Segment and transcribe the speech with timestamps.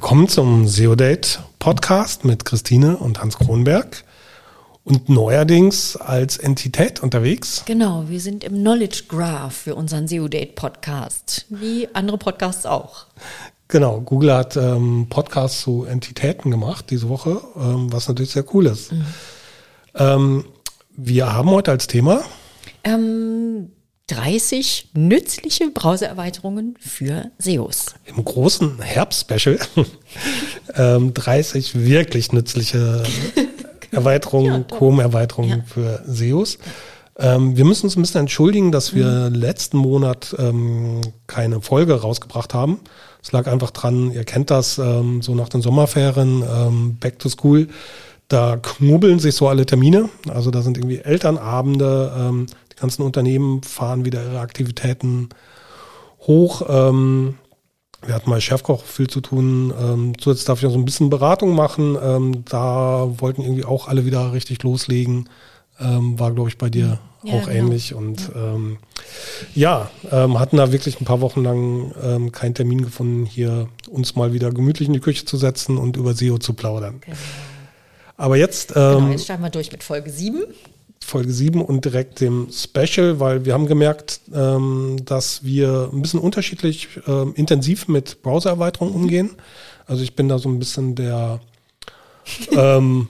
[0.00, 4.04] Willkommen zum SEO-Date Podcast mit Christine und Hans Kronberg
[4.84, 7.64] und neuerdings als Entität unterwegs.
[7.66, 13.06] Genau, wir sind im Knowledge Graph für unseren SEO-Date Podcast, wie andere Podcasts auch.
[13.66, 18.66] Genau, Google hat ähm, Podcasts zu Entitäten gemacht diese Woche, ähm, was natürlich sehr cool
[18.66, 18.92] ist.
[18.92, 19.04] Mhm.
[19.96, 20.44] Ähm,
[20.96, 22.22] wir haben heute als Thema
[22.84, 23.72] ähm,
[24.08, 27.94] 30 nützliche Browsererweiterungen für SEOs.
[28.06, 29.58] Im großen Herbst-Special
[31.14, 33.02] 30 wirklich nützliche
[33.90, 35.64] Erweiterungen, ja, Chrome-Erweiterungen ja.
[35.66, 36.58] für SEOs.
[37.18, 39.34] Ähm, wir müssen uns ein bisschen entschuldigen, dass wir mhm.
[39.34, 42.80] letzten Monat ähm, keine Folge rausgebracht haben.
[43.22, 47.28] Es lag einfach dran, ihr kennt das, ähm, so nach den Sommerferien, ähm, Back to
[47.28, 47.68] School,
[48.28, 50.08] da knubbeln sich so alle Termine.
[50.28, 52.46] Also da sind irgendwie Elternabende, ähm,
[52.80, 55.28] ganzen Unternehmen fahren wieder ihre Aktivitäten
[56.20, 56.62] hoch.
[56.68, 57.34] Ähm,
[58.04, 59.72] wir hatten mal Chefkoch viel zu tun.
[59.78, 61.96] Ähm, zusätzlich darf ich noch so ein bisschen Beratung machen.
[62.00, 65.28] Ähm, da wollten irgendwie auch alle wieder richtig loslegen.
[65.80, 67.50] Ähm, war, glaube ich, bei dir ja, auch genau.
[67.50, 67.94] ähnlich.
[67.94, 68.78] Und ähm,
[69.54, 74.14] ja, ähm, hatten da wirklich ein paar Wochen lang ähm, keinen Termin gefunden, hier uns
[74.14, 77.00] mal wieder gemütlich in die Küche zu setzen und über SEO zu plaudern.
[77.00, 77.16] Genau.
[78.16, 78.74] Aber jetzt.
[78.74, 80.42] Genau, jetzt starten wir durch mit Folge 7.
[81.04, 86.20] Folge 7 und direkt dem Special, weil wir haben gemerkt, ähm, dass wir ein bisschen
[86.20, 89.30] unterschiedlich ähm, intensiv mit Browser-Erweiterungen umgehen.
[89.86, 91.40] Also ich bin da so ein bisschen der
[92.52, 93.08] ähm,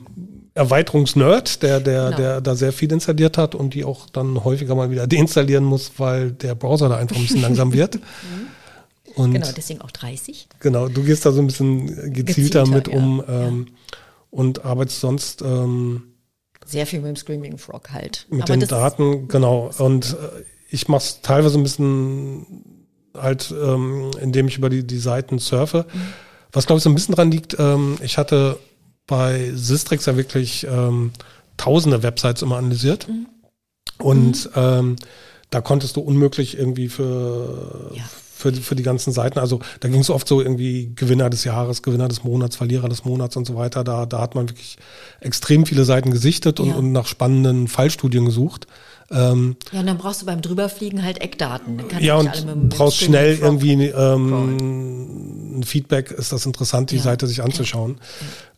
[0.55, 2.17] Erweiterungsnerd, der, der, genau.
[2.17, 5.93] der da sehr viel installiert hat und die auch dann häufiger mal wieder deinstallieren muss,
[5.99, 7.99] weil der Browser da einfach ein bisschen langsam wird.
[8.21, 8.49] Mhm.
[9.15, 10.49] Und genau, deswegen auch 30.
[10.61, 13.49] Genau, du gehst da so ein bisschen gezielter, gezielter mit um ja.
[13.49, 13.67] Ähm,
[14.31, 16.03] und arbeitest sonst ähm,
[16.69, 18.27] sehr viel mit dem Screaming Frog halt.
[18.31, 19.71] Mit Aber den Daten, genau.
[19.79, 22.65] Und äh, ich mache es teilweise ein bisschen
[23.17, 25.87] halt, ähm, indem ich über die, die Seiten surfe.
[25.93, 26.01] Mhm.
[26.53, 28.59] Was glaube ich so ein bisschen dran liegt, ähm, ich hatte
[29.07, 31.13] bei Sistrix ja wirklich ähm,
[31.57, 33.09] tausende Websites immer analysiert.
[33.09, 33.27] Mhm.
[33.99, 34.97] Und ähm,
[35.51, 38.05] da konntest du unmöglich irgendwie für, ja
[38.39, 39.41] für, für die ganzen Seiten.
[39.41, 43.05] Also da ging es oft so irgendwie Gewinner des Jahres, Gewinner des Monats, Verlierer des
[43.05, 43.83] Monats und so weiter.
[43.83, 44.77] Da, da hat man wirklich
[45.21, 46.75] extrem viele Seiten gesichtet und, ja.
[46.77, 48.69] und nach spannenden Fallstudien gesucht.
[49.11, 51.83] Ähm, ja, und dann brauchst du beim Drüberfliegen halt Eckdaten.
[51.99, 57.03] ja, und mit, brauchst schnell irgendwie ähm, ein Feedback, ist das interessant, die ja.
[57.03, 57.99] Seite sich anzuschauen.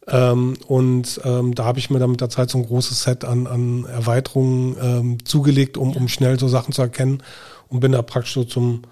[0.07, 0.33] Ja.
[0.33, 3.25] Ähm, und ähm, da habe ich mir dann mit der Zeit so ein großes Set
[3.25, 7.23] an, an Erweiterungen ähm, zugelegt, um, um schnell so Sachen zu erkennen
[7.69, 8.83] und bin da praktisch so zum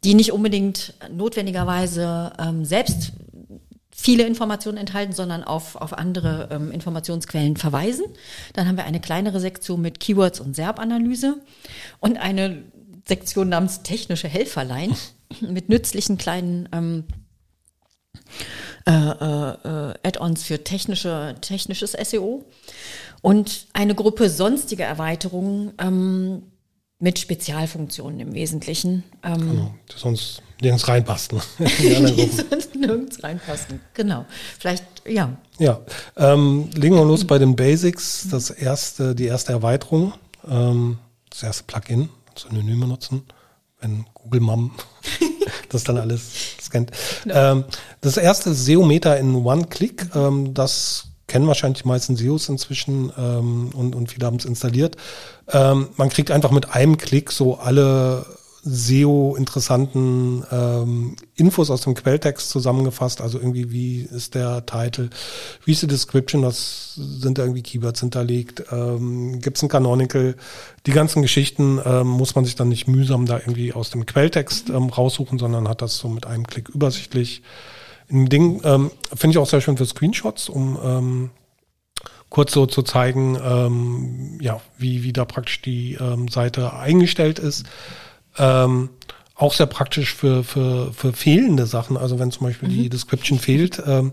[0.03, 3.13] die nicht unbedingt notwendigerweise ähm, selbst
[3.95, 8.05] viele Informationen enthalten, sondern auf, auf andere ähm, Informationsquellen verweisen.
[8.53, 11.37] Dann haben wir eine kleinere Sektion mit Keywords und SERP-Analyse
[11.99, 12.63] und eine
[13.07, 14.95] Sektion namens technische Helferlein
[15.41, 17.05] mit nützlichen kleinen ähm,
[18.85, 22.45] äh, äh, Add-ons für technische, technisches SEO
[23.23, 26.43] und eine Gruppe sonstige Erweiterungen ähm,
[26.99, 29.05] mit Spezialfunktionen im Wesentlichen.
[29.23, 31.41] Ähm, genau, die sonst nirgends reinpassen.
[31.57, 34.25] die sonst nirgends reinpassen, genau.
[34.59, 35.37] Vielleicht, ja.
[35.57, 35.79] Ja,
[36.17, 38.27] ähm, legen wir los bei den Basics.
[38.29, 40.13] Das erste, die erste Erweiterung,
[40.45, 40.99] ähm,
[41.29, 43.23] das erste Plugin, Synonyme nutzen,
[43.79, 44.71] wenn Google Mom
[45.69, 46.91] das dann alles scannt.
[47.23, 47.33] No.
[47.33, 47.63] Ähm,
[48.01, 53.95] das erste SEO-Meter in One-Click, ähm, das kennen wahrscheinlich die meisten SEOs inzwischen ähm, und,
[53.95, 54.97] und viele haben es installiert.
[55.51, 58.23] Ähm, man kriegt einfach mit einem Klick so alle
[58.63, 63.19] SEO-interessanten ähm, Infos aus dem Quelltext zusammengefasst.
[63.19, 65.09] Also irgendwie, wie ist der Titel,
[65.65, 70.35] wie ist die Description, was sind da irgendwie Keywords hinterlegt, ähm, gibt es ein Canonical.
[70.85, 74.69] Die ganzen Geschichten ähm, muss man sich dann nicht mühsam da irgendwie aus dem Quelltext
[74.69, 77.41] ähm, raussuchen, sondern hat das so mit einem Klick übersichtlich.
[78.13, 81.29] Ein Ding ähm, finde ich auch sehr schön für Screenshots, um ähm,
[82.29, 87.65] kurz so zu zeigen, ähm, ja, wie, wie da praktisch die ähm, Seite eingestellt ist.
[88.37, 88.89] Ähm,
[89.35, 91.97] auch sehr praktisch für, für, für fehlende Sachen.
[91.97, 92.73] Also wenn zum Beispiel mhm.
[92.73, 94.11] die Description fehlt, ähm,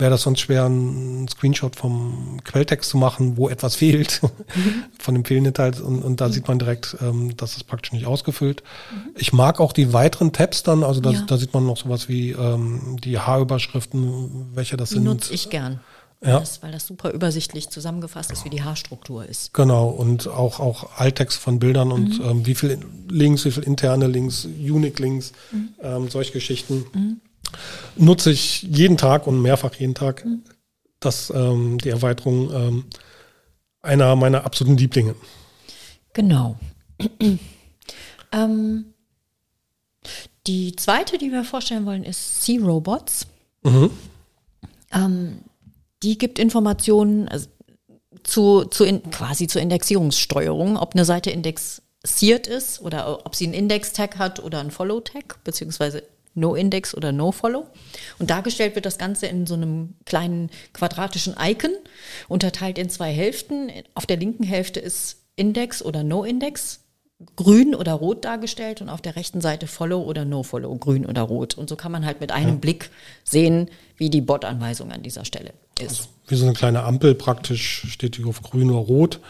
[0.00, 4.84] wäre das sonst schwer, einen Screenshot vom Quelltext zu machen, wo etwas fehlt, mhm.
[4.98, 5.78] von dem fehlenden Teil.
[5.80, 6.32] Und, und da mhm.
[6.32, 8.62] sieht man direkt, ähm, dass es praktisch nicht ausgefüllt.
[8.92, 9.14] Mhm.
[9.16, 11.22] Ich mag auch die weiteren Tabs dann, also da, ja.
[11.26, 15.04] da sieht man noch sowas wie ähm, die Haarüberschriften, welche das die sind.
[15.04, 15.80] nutze ich gern.
[16.22, 16.38] Ja.
[16.38, 19.54] Das, weil das super übersichtlich zusammengefasst ist, wie die Haarstruktur ist.
[19.54, 22.24] Genau, und auch, auch Alttext von Bildern und mhm.
[22.24, 25.68] ähm, wie viel Links, wie viel interne Links, Unique-Links, mhm.
[25.82, 27.22] ähm, solche Geschichten.
[27.96, 30.24] Nutze ich jeden Tag und mehrfach jeden Tag.
[30.24, 30.42] Mhm.
[31.00, 32.84] Das, ähm, die Erweiterung ähm,
[33.82, 35.14] einer meiner absoluten Lieblinge.
[36.12, 36.56] Genau.
[38.32, 38.84] ähm,
[40.46, 43.26] die zweite, die wir vorstellen wollen, ist C-Robots.
[43.62, 43.90] Mhm.
[44.92, 45.38] Ähm,
[46.02, 47.48] die gibt Informationen also,
[48.22, 53.54] zu, zu in, quasi zur Indexierungssteuerung, ob eine Seite indexiert ist oder ob sie einen
[53.54, 56.02] Index-Tag hat oder einen Follow-Tag, beziehungsweise
[56.34, 57.66] No-Index oder No-Follow.
[58.18, 61.72] Und dargestellt wird das Ganze in so einem kleinen quadratischen Icon,
[62.28, 63.70] unterteilt in zwei Hälften.
[63.94, 66.80] Auf der linken Hälfte ist Index oder No-Index
[67.36, 71.22] grün oder rot dargestellt und auf der rechten Seite Follow oder No Follow, grün oder
[71.22, 71.54] rot.
[71.54, 72.56] Und so kann man halt mit einem ja.
[72.56, 72.90] Blick
[73.24, 75.90] sehen, wie die Bot-Anweisung an dieser Stelle ist.
[75.90, 79.20] Also wie so eine kleine Ampel praktisch, steht die auf grün oder rot.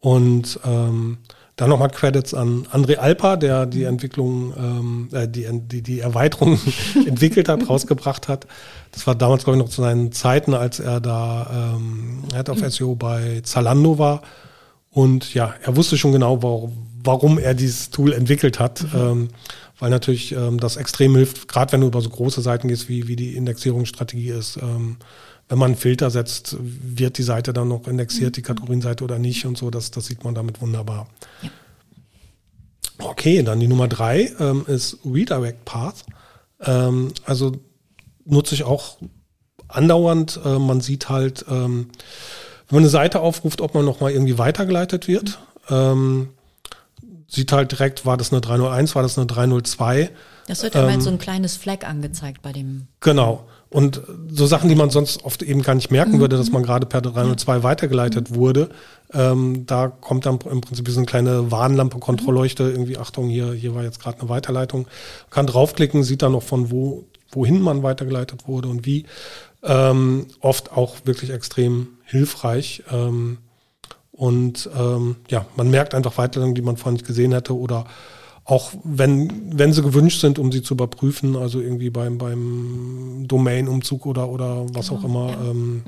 [0.00, 1.18] Und ähm,
[1.56, 6.58] dann nochmal Credits an André Alpa, der die Entwicklung, ähm, äh, die, die, die Erweiterung
[7.06, 8.46] entwickelt hat, rausgebracht hat.
[8.92, 12.58] Das war damals, glaube ich, noch zu seinen Zeiten, als er da ähm, Head of
[12.58, 14.22] SEO bei Zalando war.
[14.90, 18.82] Und ja, er wusste schon genau, warum, warum er dieses Tool entwickelt hat.
[18.92, 19.00] Mhm.
[19.00, 19.28] Ähm,
[19.78, 23.08] weil natürlich ähm, das extrem hilft, gerade wenn du über so große Seiten gehst, wie,
[23.08, 24.56] wie die Indexierungsstrategie ist.
[24.56, 24.96] Ähm,
[25.48, 28.34] wenn man einen Filter setzt, wird die Seite dann noch indexiert, mhm.
[28.34, 31.08] die Kategorienseite oder nicht und so, das, das sieht man damit wunderbar.
[31.42, 31.50] Ja.
[32.98, 36.04] Okay, dann die Nummer drei ähm, ist Redirect Path.
[36.60, 37.52] Ähm, also
[38.24, 38.98] nutze ich auch
[39.68, 40.40] andauernd.
[40.44, 41.88] Äh, man sieht halt, ähm,
[42.68, 45.38] wenn man eine Seite aufruft, ob man nochmal irgendwie weitergeleitet wird.
[45.68, 45.74] Mhm.
[45.76, 46.28] Ähm,
[47.26, 50.10] sieht halt direkt, war das eine 301, war das eine 302.
[50.46, 52.86] Das wird ja ähm, so ein kleines Flag angezeigt bei dem.
[53.00, 53.46] Genau.
[53.74, 56.20] Und so Sachen, die man sonst oft eben gar nicht merken mhm.
[56.20, 58.34] würde, dass man gerade per 302 weitergeleitet mhm.
[58.36, 58.68] wurde,
[59.12, 63.74] ähm, da kommt dann im Prinzip so eine kleine Warnlampe, Kontrollleuchte, irgendwie, Achtung, hier, hier
[63.74, 64.86] war jetzt gerade eine Weiterleitung.
[65.28, 69.06] Kann draufklicken, sieht dann noch von wo, wohin man weitergeleitet wurde und wie.
[69.64, 72.84] Ähm, oft auch wirklich extrem hilfreich.
[72.92, 73.38] Ähm,
[74.12, 77.86] und ähm, ja, man merkt einfach Weiterleitungen, die man vorher nicht gesehen hätte oder
[78.44, 84.06] auch wenn, wenn sie gewünscht sind, um sie zu überprüfen, also irgendwie beim, beim Domain-Umzug
[84.06, 85.30] oder, oder was genau, auch immer.
[85.30, 85.50] Ja.
[85.50, 85.82] Ähm,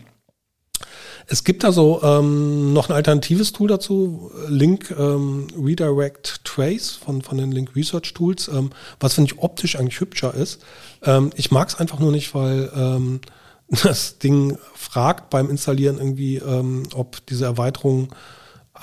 [1.29, 7.37] es gibt also ähm, noch ein alternatives Tool dazu, Link ähm, Redirect Trace von, von
[7.37, 8.71] den Link Research Tools, ähm,
[9.01, 10.63] was finde ich optisch eigentlich hübscher ist.
[11.03, 13.21] Ähm, ich mag es einfach nur nicht, weil ähm,
[13.83, 18.09] das Ding fragt beim Installieren irgendwie, ähm, ob diese Erweiterung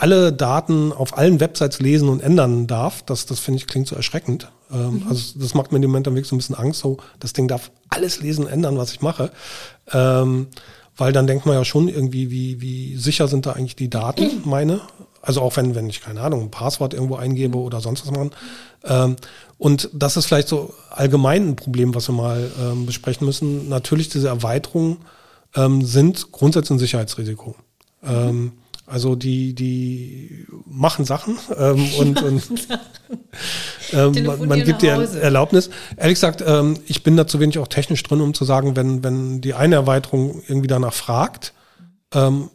[0.03, 3.03] alle Daten auf allen Websites lesen und ändern darf.
[3.03, 4.51] Das, das finde ich klingt so erschreckend.
[4.69, 5.05] Ähm, mhm.
[5.07, 6.81] Also das macht mir dem Moment dann wirklich so ein bisschen Angst.
[6.81, 9.31] So, das Ding darf alles lesen und ändern, was ich mache.
[9.93, 10.47] Ähm,
[10.97, 14.41] weil dann denkt man ja schon irgendwie, wie, wie sicher sind da eigentlich die Daten,
[14.43, 14.81] meine.
[15.21, 18.31] Also auch wenn, wenn ich, keine Ahnung, ein Passwort irgendwo eingebe oder sonst was machen.
[18.83, 19.15] Ähm,
[19.57, 23.69] und das ist vielleicht so allgemein ein Problem, was wir mal ähm, besprechen müssen.
[23.69, 24.97] Natürlich, diese Erweiterungen
[25.55, 27.55] ähm, sind grundsätzlich ein Sicherheitsrisiko.
[28.01, 28.51] Mhm.
[28.85, 32.43] Also die, die machen Sachen ähm, und, und
[33.93, 35.69] ähm, man, man gibt dir Erlaubnis.
[35.95, 39.03] Ehrlich gesagt, ähm, ich bin da zu wenig auch technisch drin, um zu sagen, wenn,
[39.03, 41.53] wenn die eine Erweiterung irgendwie danach fragt,
[42.13, 42.49] ähm,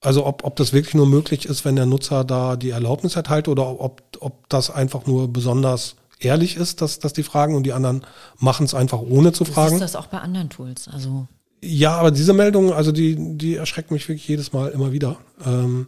[0.00, 3.48] also ob, ob das wirklich nur möglich ist, wenn der Nutzer da die Erlaubnis erteilt
[3.48, 7.72] oder ob, ob das einfach nur besonders ehrlich ist, dass, dass die fragen und die
[7.72, 8.04] anderen
[8.38, 9.74] machen es einfach ohne zu fragen.
[9.74, 10.88] Ist das auch bei anderen Tools?
[10.88, 11.26] Also
[11.66, 15.18] ja, aber diese Meldung, also die, die erschreckt mich wirklich jedes Mal immer wieder.
[15.44, 15.86] Ähm.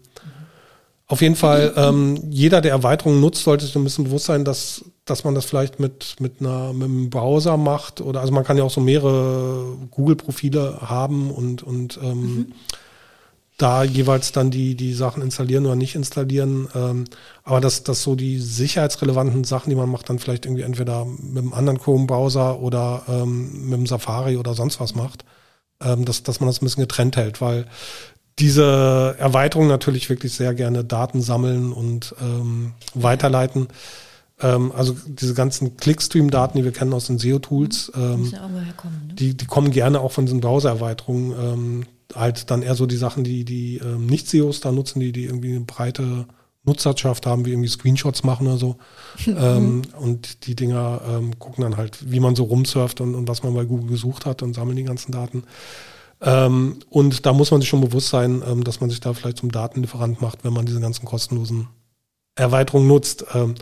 [1.11, 4.85] Auf jeden Fall, ähm, jeder, der Erweiterungen nutzt, sollte sich ein bisschen bewusst sein, dass,
[5.07, 8.59] dass man das vielleicht mit, mit, einer, mit einem Browser macht oder also man kann
[8.59, 12.53] ja auch so mehrere Google-Profile haben und, und ähm, mhm.
[13.57, 16.69] da jeweils dann die, die Sachen installieren oder nicht installieren.
[16.75, 17.05] Ähm,
[17.43, 21.39] aber dass, dass so die sicherheitsrelevanten Sachen, die man macht, dann vielleicht irgendwie entweder mit
[21.39, 25.25] einem anderen Chrome-Browser oder ähm, mit einem Safari oder sonst was macht,
[25.83, 27.67] ähm, dass, dass man das ein bisschen getrennt hält, weil
[28.39, 33.69] diese Erweiterung natürlich wirklich sehr gerne Daten sammeln und ähm, weiterleiten.
[34.41, 39.15] Ähm, also diese ganzen Clickstream-Daten, die wir kennen aus den SEO-Tools, ähm, ja ne?
[39.15, 41.33] die, die kommen gerne auch von diesen Browser-Erweiterungen.
[41.33, 45.25] Ähm, halt dann eher so die Sachen, die die ähm, nicht-SEOs da nutzen, die die
[45.25, 46.27] irgendwie eine breite
[46.69, 48.77] Nutzerschaft haben, wie irgendwie Screenshots machen oder so.
[49.27, 53.43] ähm, und die Dinger ähm, gucken dann halt, wie man so rumsurft und, und was
[53.43, 55.45] man bei Google gesucht hat und sammeln die ganzen Daten.
[56.21, 59.39] Ähm, und da muss man sich schon bewusst sein, ähm, dass man sich da vielleicht
[59.39, 61.69] zum Datenlieferant macht, wenn man diese ganzen kostenlosen
[62.35, 63.25] Erweiterungen nutzt.
[63.35, 63.55] Ähm,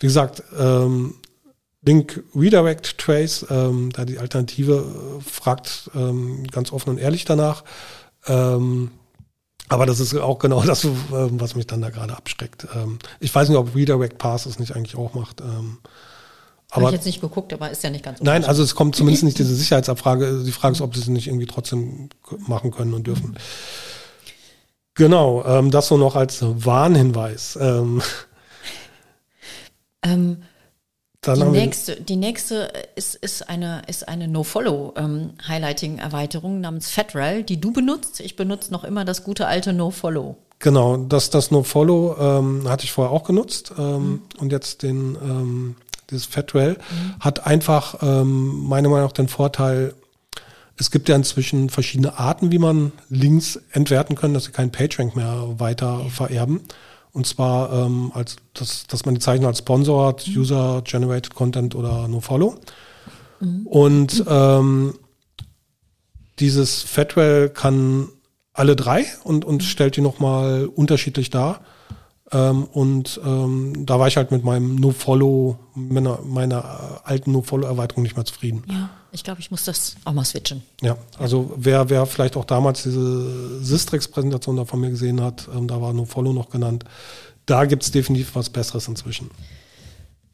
[0.00, 1.14] wie gesagt, ähm,
[1.82, 4.84] Link Redirect Trace, ähm, da die Alternative
[5.18, 7.64] äh, fragt ähm, ganz offen und ehrlich danach.
[8.26, 8.90] Ähm,
[9.68, 12.66] aber das ist auch genau das, äh, was mich dann da gerade abschreckt.
[12.74, 15.40] Ähm, ich weiß nicht, ob Redirect Pass es nicht eigentlich auch macht.
[15.40, 15.78] Ähm,
[16.70, 18.94] aber, Habe ich jetzt nicht geguckt, aber ist ja nicht ganz Nein, also es kommt
[18.94, 20.42] zumindest nicht diese Sicherheitsabfrage.
[20.44, 22.10] Die Frage ist, ob sie es nicht irgendwie trotzdem
[22.46, 23.36] machen können und dürfen.
[24.94, 27.56] Genau, ähm, das so noch als Warnhinweis.
[27.60, 28.02] Ähm,
[31.26, 37.60] ähm, die, nächste, die nächste ist, ist eine, ist eine No-Follow-Highlighting-Erweiterung ähm, namens FedRel, die
[37.60, 38.20] du benutzt.
[38.20, 40.36] Ich benutze noch immer das gute alte No-Follow.
[40.60, 44.22] Genau, das, das No-Follow ähm, hatte ich vorher auch genutzt ähm, mhm.
[44.38, 45.76] und jetzt den ähm,
[46.10, 47.20] dieses FedRel mhm.
[47.20, 49.94] hat einfach ähm, meiner Meinung nach den Vorteil,
[50.78, 55.16] es gibt ja inzwischen verschiedene Arten, wie man Links entwerten können, dass sie keinen PageRank
[55.16, 56.60] mehr weiter vererben.
[57.18, 60.36] Und zwar ähm, als das, dass man die Zeichen als Sponsor hat, mhm.
[60.36, 62.54] User Generated Content oder No Follow.
[63.40, 63.66] Mhm.
[63.66, 64.94] Und ähm,
[66.38, 68.06] dieses Fedwell kann
[68.52, 71.62] alle drei und, und stellt die nochmal unterschiedlich dar.
[72.30, 78.14] Ähm, und ähm, da war ich halt mit meinem No-Follow, meiner, meiner alten No-Follow-Erweiterung nicht
[78.14, 78.62] mehr zufrieden.
[78.70, 80.62] Ja, ich glaube, ich muss das auch mal switchen.
[80.82, 85.68] Ja, also wer, wer vielleicht auch damals diese Sistrix-Präsentation da von mir gesehen hat, ähm,
[85.68, 86.84] da war No-Follow noch genannt,
[87.46, 89.30] da gibt es definitiv was Besseres inzwischen.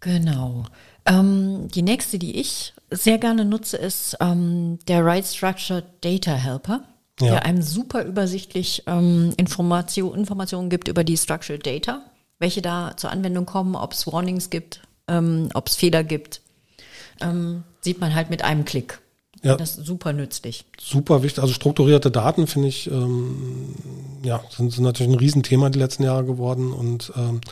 [0.00, 0.64] Genau.
[1.06, 6.82] Ähm, die nächste, die ich sehr gerne nutze, ist ähm, der Right Structured Data Helper
[7.20, 7.32] ja.
[7.32, 12.02] der einem super übersichtlich ähm, Information, Informationen gibt über die Structured Data,
[12.38, 16.40] welche da zur Anwendung kommen, ob es Warnings gibt, ähm, ob es Fehler gibt.
[17.20, 19.00] Ähm, sieht man halt mit einem Klick.
[19.42, 19.56] Ja.
[19.56, 20.64] Das ist super nützlich.
[20.80, 21.42] Super wichtig.
[21.42, 23.74] Also strukturierte Daten finde ich, ähm,
[24.22, 26.72] ja, sind, sind natürlich ein Riesenthema die letzten Jahre geworden.
[26.72, 27.42] Und ähm,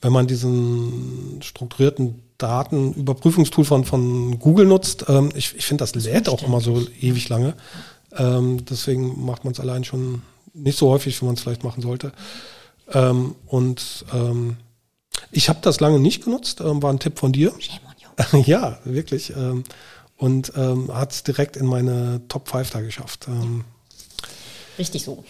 [0.00, 6.30] wenn man diesen strukturierten Datenüberprüfungstool von, von Google nutzt, ähm, ich, ich finde, das lädt
[6.30, 7.54] auch immer so ewig lange.
[8.16, 10.22] Ähm, deswegen macht man es allein schon
[10.54, 12.12] nicht so häufig, wie man es vielleicht machen sollte.
[12.90, 14.56] Ähm, und ähm,
[15.30, 17.52] ich habe das lange nicht genutzt, war ein Tipp von dir.
[18.44, 19.34] ja, wirklich.
[19.36, 19.64] Ähm,
[20.16, 23.26] und ähm, hat es direkt in meine Top 5 da geschafft.
[23.28, 23.64] Ähm.
[24.78, 25.24] Richtig so.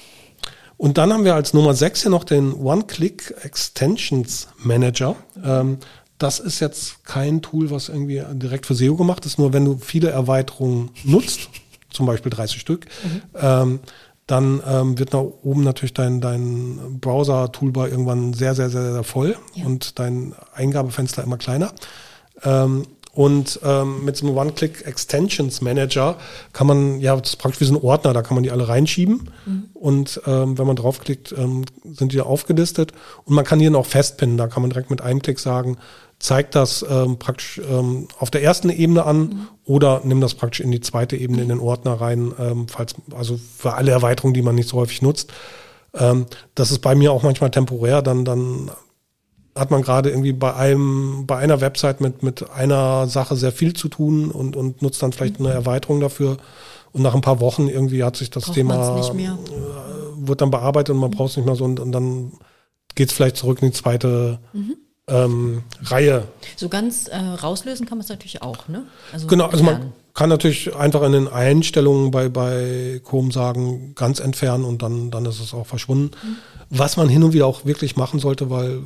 [0.77, 5.17] Und dann haben wir als Nummer 6 hier noch den One-Click Extensions Manager.
[5.43, 5.79] Ähm,
[6.19, 9.79] das ist jetzt kein Tool, was irgendwie direkt für SEO gemacht ist, nur wenn du
[9.79, 11.49] viele Erweiterungen nutzt
[11.91, 13.23] zum Beispiel 30 Stück, mhm.
[13.41, 13.81] ähm,
[14.27, 19.37] dann ähm, wird nach oben natürlich dein, dein Browser-Toolbar irgendwann sehr, sehr, sehr, sehr voll
[19.55, 19.67] ja.
[19.67, 21.73] und dein Eingabefenster immer kleiner.
[22.45, 26.17] Ähm, und ähm, mit so einem One-Click-Extensions Manager
[26.53, 28.67] kann man, ja, das ist praktisch wie so ein Ordner, da kann man die alle
[28.67, 29.31] reinschieben.
[29.47, 29.65] Mhm.
[29.75, 32.93] Und ähm, wenn man draufklickt, ähm, sind die aufgelistet.
[33.25, 35.77] Und man kann hier noch festpinnen, da kann man direkt mit einem Klick sagen,
[36.19, 39.49] zeigt das ähm, praktisch ähm, auf der ersten Ebene an mhm.
[39.65, 43.39] oder nimm das praktisch in die zweite Ebene in den Ordner rein, ähm, falls, also
[43.59, 45.33] für alle Erweiterungen, die man nicht so häufig nutzt.
[45.93, 48.71] Ähm, das ist bei mir auch manchmal temporär, dann, dann
[49.55, 53.75] hat man gerade irgendwie bei einem, bei einer Website mit, mit einer Sache sehr viel
[53.75, 55.47] zu tun und, und nutzt dann vielleicht mhm.
[55.47, 56.39] eine Erweiterung dafür.
[56.93, 60.95] Und nach ein paar Wochen irgendwie hat sich das Braucht Thema, äh, wird dann bearbeitet
[60.95, 61.15] und man mhm.
[61.15, 62.33] braucht es nicht mehr so und, und dann
[62.95, 66.29] geht es vielleicht zurück in die zweite mhm ähm, Reihe.
[66.57, 68.85] So ganz äh, rauslösen kann man es natürlich auch, ne?
[69.13, 74.21] Also genau, also man kann natürlich einfach in den Einstellungen bei, bei Chrome sagen, ganz
[74.21, 76.13] entfernen und dann, dann ist es auch verschwunden.
[76.23, 76.37] Mhm.
[76.71, 78.83] Was man hin und wieder auch wirklich machen sollte, weil,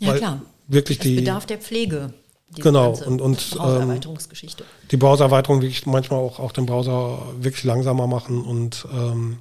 [0.00, 0.42] ja, klar.
[0.68, 1.16] wirklich es die.
[1.16, 2.12] bedarf der Pflege.
[2.56, 4.62] Genau, und, und Browsererweiterungsgeschichte.
[4.62, 9.38] Ähm, die Browsererweiterung wirklich manchmal auch, auch den Browser wirklich langsamer machen und ähm,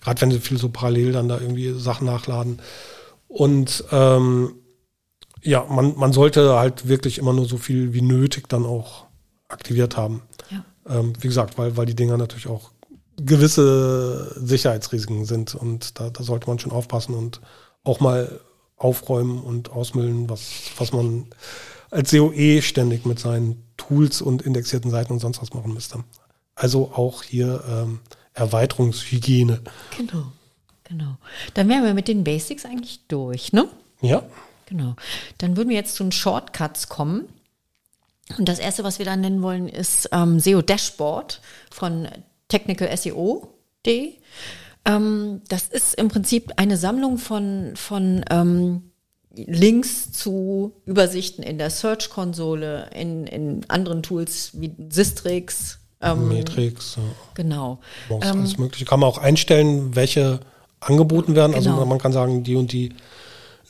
[0.00, 2.60] gerade wenn sie viel so parallel dann da irgendwie Sachen nachladen.
[3.26, 4.54] Und ähm,
[5.42, 9.06] ja, man, man sollte halt wirklich immer nur so viel wie nötig dann auch
[9.48, 10.22] aktiviert haben.
[10.50, 10.64] Ja.
[10.88, 12.70] Ähm, wie gesagt, weil, weil die Dinger natürlich auch
[13.20, 17.40] gewisse Sicherheitsrisiken sind und da, da sollte man schon aufpassen und
[17.82, 18.40] auch mal
[18.78, 21.26] aufräumen und ausmüllen, was, was man
[21.90, 26.04] als SEO ständig mit seinen Tools und indexierten Seiten und sonst was machen müsste.
[26.54, 28.00] Also auch hier ähm,
[28.34, 29.60] Erweiterungshygiene.
[29.96, 30.32] Genau,
[30.84, 31.16] genau.
[31.54, 33.68] Dann wären wir mit den Basics eigentlich durch, ne?
[34.00, 34.22] Ja.
[34.66, 34.96] Genau.
[35.38, 37.28] Dann würden wir jetzt zu den Shortcuts kommen.
[38.36, 42.08] Und das erste, was wir dann nennen wollen, ist ähm, SEO Dashboard von
[42.48, 44.14] Technical SEO.de.
[44.88, 48.90] Ähm, das ist im Prinzip eine Sammlung von, von ähm,
[49.34, 55.78] Links zu Übersichten in der Search-Konsole, in, in anderen Tools wie Sistrix.
[56.00, 56.96] Ähm, Matrix.
[56.96, 57.02] Ja.
[57.34, 57.80] Genau.
[58.10, 58.84] Ähm, alles Mögliche.
[58.84, 60.40] Kann man auch einstellen, welche
[60.80, 61.54] angeboten werden.
[61.54, 61.80] Also genau.
[61.80, 62.92] Also man kann sagen, die und die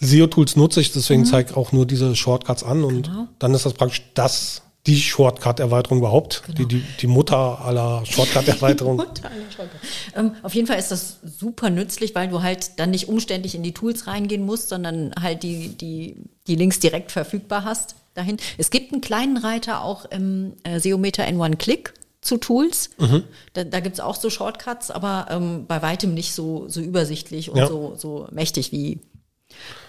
[0.00, 1.26] SEO-Tools nutze ich, deswegen mhm.
[1.26, 3.26] zeige auch nur diese Shortcuts an und genau.
[3.38, 6.56] dann ist das praktisch das, die Shortcut-Erweiterung überhaupt, genau.
[6.56, 9.06] die, die, die Mutter aller Shortcut-Erweiterungen.
[9.54, 9.80] Shortcut.
[10.16, 13.62] ähm, auf jeden Fall ist das super nützlich, weil du halt dann nicht umständlich in
[13.62, 16.16] die Tools reingehen musst, sondern halt die, die,
[16.46, 18.38] die Links direkt verfügbar hast dahin.
[18.56, 21.92] Es gibt einen kleinen Reiter auch im äh, SEO-Meter in One-Click
[22.22, 22.88] zu Tools.
[22.98, 23.24] Mhm.
[23.52, 27.50] Da, da gibt es auch so Shortcuts, aber ähm, bei weitem nicht so, so übersichtlich
[27.50, 27.66] und ja.
[27.66, 29.00] so, so mächtig wie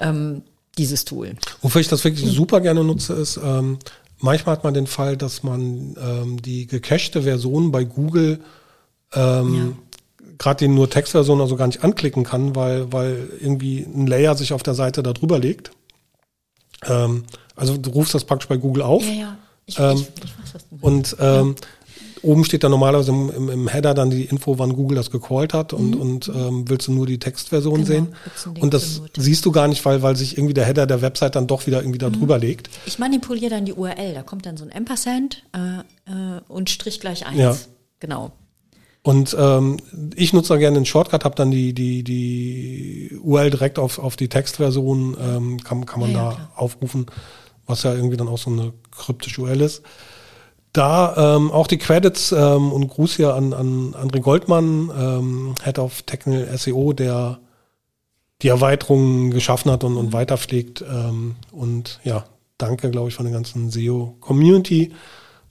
[0.01, 0.43] ähm,
[0.77, 1.35] dieses Tool.
[1.61, 2.31] Wofür ich das wirklich mhm.
[2.31, 3.79] super gerne nutze, ist, ähm,
[4.19, 8.39] manchmal hat man den Fall, dass man ähm, die gecachte Version bei Google
[9.13, 10.27] ähm, ja.
[10.37, 14.53] gerade die nur Textversion also gar nicht anklicken kann, weil, weil irgendwie ein Layer sich
[14.53, 15.71] auf der Seite da drüber legt.
[16.85, 17.23] Ähm,
[17.55, 19.03] also du rufst das praktisch bei Google auf.
[19.05, 19.37] Ja, ja.
[19.65, 21.67] Ich, ähm, ich, ich weiß, was du und ähm, ja
[22.21, 25.53] oben steht dann normalerweise im, im, im, Header dann die Info, wann Google das gecallt
[25.53, 26.01] hat und, mhm.
[26.01, 28.07] und ähm, willst du nur die Textversion genau, sehen.
[28.59, 31.47] Und das siehst du gar nicht, weil, weil sich irgendwie der Header der Website dann
[31.47, 32.13] doch wieder irgendwie da mhm.
[32.13, 32.69] drüber legt.
[32.85, 35.79] Ich manipuliere dann die URL, da kommt dann so ein Ampersand äh,
[36.11, 37.37] äh, und Strich gleich eins.
[37.37, 37.55] Ja.
[37.99, 38.31] Genau.
[39.01, 39.77] Und ähm,
[40.15, 44.17] ich nutze da gerne den Shortcut, habe dann die, die, die URL direkt auf, auf
[44.17, 46.51] die Textversion, ähm, kann, kann man ja, da klar.
[46.55, 47.05] aufrufen,
[47.65, 49.83] was ja irgendwie dann auch so eine kryptische URL ist
[50.73, 55.79] da ähm, auch die Credits ähm, und Gruß hier an, an André Goldmann, ähm, Head
[55.79, 57.39] of Technical SEO, der
[58.41, 60.81] die Erweiterungen geschaffen hat und, und weiterpflegt.
[60.81, 62.25] Ähm, und ja,
[62.57, 64.93] danke, glaube ich, von der ganzen SEO-Community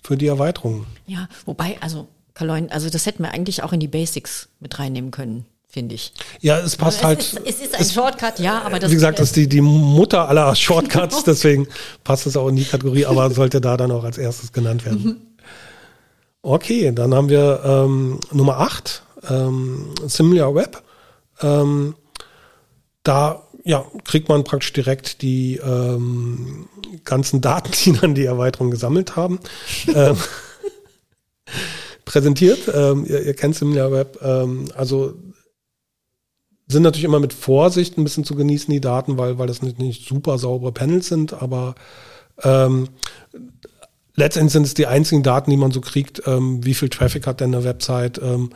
[0.03, 0.87] für die Erweiterungen.
[1.07, 5.11] Ja, wobei, also, Kaloin, also das hätten wir eigentlich auch in die Basics mit reinnehmen
[5.11, 5.47] können
[5.79, 6.13] finde ich.
[6.41, 7.21] Ja, es passt es halt.
[7.21, 9.61] Ist, es ist ein es, Shortcut, ja, aber das Wie gesagt, das ist die, die
[9.61, 11.69] Mutter aller Shortcuts, deswegen
[12.03, 15.05] passt es auch in die Kategorie, aber sollte da dann auch als erstes genannt werden.
[15.05, 15.17] Mhm.
[16.43, 20.83] Okay, dann haben wir ähm, Nummer 8, ähm, Similar Web.
[21.43, 21.95] Ähm,
[23.05, 26.69] da ja, kriegt man praktisch direkt die ähm,
[27.05, 29.39] ganzen Daten, die dann die Erweiterung gesammelt haben.
[29.95, 30.17] ähm,
[32.09, 32.61] präsentiert.
[32.75, 34.19] Ähm, ihr, ihr kennt SimilarWeb.
[34.23, 35.15] Ähm, also
[36.69, 39.79] sind natürlich immer mit Vorsicht ein bisschen zu genießen, die Daten, weil, weil das nicht,
[39.79, 41.75] nicht super saubere Panels sind, aber
[42.43, 42.89] ähm,
[44.15, 47.41] letztendlich sind es die einzigen Daten, die man so kriegt, ähm, wie viel Traffic hat
[47.41, 48.51] denn eine Website, ähm,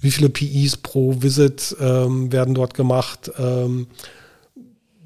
[0.00, 3.88] wie viele PEs pro Visit ähm, werden dort gemacht, ähm,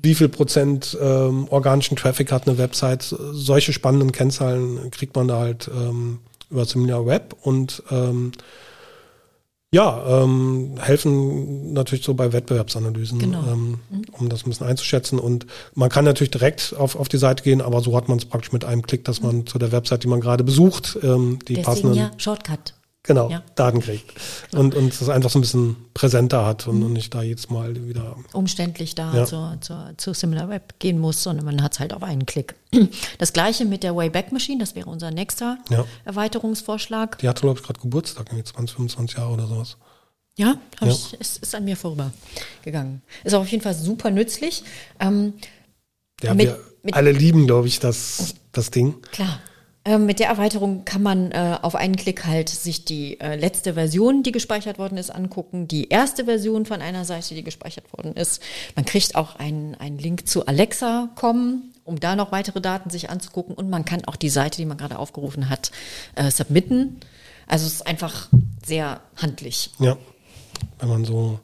[0.03, 3.03] wie viel Prozent ähm, organischen Traffic hat eine Website.
[3.03, 6.19] Solche spannenden Kennzahlen kriegt man da halt ähm,
[6.51, 8.33] über Seminar Web und ähm,
[9.73, 13.45] ja, ähm, helfen natürlich so bei Wettbewerbsanalysen, genau.
[13.47, 14.05] ähm, mhm.
[14.19, 15.19] um das ein bisschen einzuschätzen.
[15.19, 18.25] Und man kann natürlich direkt auf, auf die Seite gehen, aber so hat man es
[18.25, 19.47] praktisch mit einem Klick, dass man mhm.
[19.47, 21.95] zu der Website, die man gerade besucht, ähm, die Deswegen passenden.
[21.95, 23.43] Ja, Shortcut genau, ja.
[23.55, 24.13] Daten kriegt.
[24.51, 24.63] Genau.
[24.63, 26.87] Und, und das einfach so ein bisschen präsenter hat und, mhm.
[26.87, 29.25] und nicht da jedes Mal wieder umständlich da ja.
[29.25, 32.55] zur, zur, zu SimilarWeb gehen muss, sondern man hat es halt auf einen Klick.
[33.19, 35.85] Das gleiche mit der Wayback Machine, das wäre unser nächster ja.
[36.05, 37.19] Erweiterungsvorschlag.
[37.19, 39.77] Die hatte, glaube ich, gerade Geburtstag, irgendwie 20, 25 Jahre oder sowas.
[40.37, 40.87] Ja, ja.
[40.87, 43.03] Ich, es ist an mir vorübergegangen.
[43.25, 44.63] Ist auch auf jeden Fall super nützlich.
[44.99, 45.35] Ähm,
[46.23, 49.03] ja, mit, wir mit, alle lieben, glaube ich, das, das Ding.
[49.13, 49.41] Klar.
[49.87, 53.75] Ähm, mit der Erweiterung kann man äh, auf einen Klick halt sich die äh, letzte
[53.75, 58.13] Version, die gespeichert worden ist, angucken, die erste Version von einer Seite, die gespeichert worden
[58.13, 58.43] ist.
[58.77, 63.09] Man kriegt auch einen, einen Link zu Alexa kommen, um da noch weitere Daten sich
[63.09, 65.71] anzugucken und man kann auch die Seite, die man gerade aufgerufen hat,
[66.15, 67.01] äh, submitten.
[67.47, 68.29] Also es ist einfach
[68.63, 69.71] sehr handlich.
[69.79, 69.97] Ja,
[70.79, 71.41] wenn man so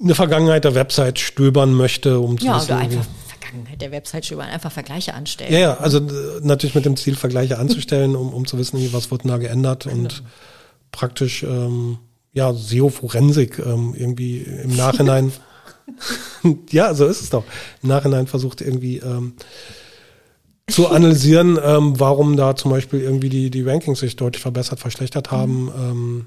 [0.00, 3.06] in der Vergangenheit der Website stöbern möchte, um zu ja, wissen, oder einfach
[3.52, 5.52] Vergangenheit der Website über einfach Vergleiche anstellen.
[5.52, 6.00] Ja, ja, also
[6.42, 9.96] natürlich mit dem Ziel, Vergleiche anzustellen, um, um zu wissen, was wird da geändert genau.
[9.96, 10.22] und
[10.90, 11.98] praktisch ähm,
[12.32, 15.32] ja SEO-Forensik ähm, irgendwie im Nachhinein
[16.70, 17.44] ja, so ist es doch.
[17.82, 19.34] Im Nachhinein versucht irgendwie ähm,
[20.68, 25.30] zu analysieren, ähm, warum da zum Beispiel irgendwie die, die Rankings sich deutlich verbessert, verschlechtert
[25.30, 25.64] haben.
[25.64, 25.72] Mhm.
[25.76, 26.26] Ähm,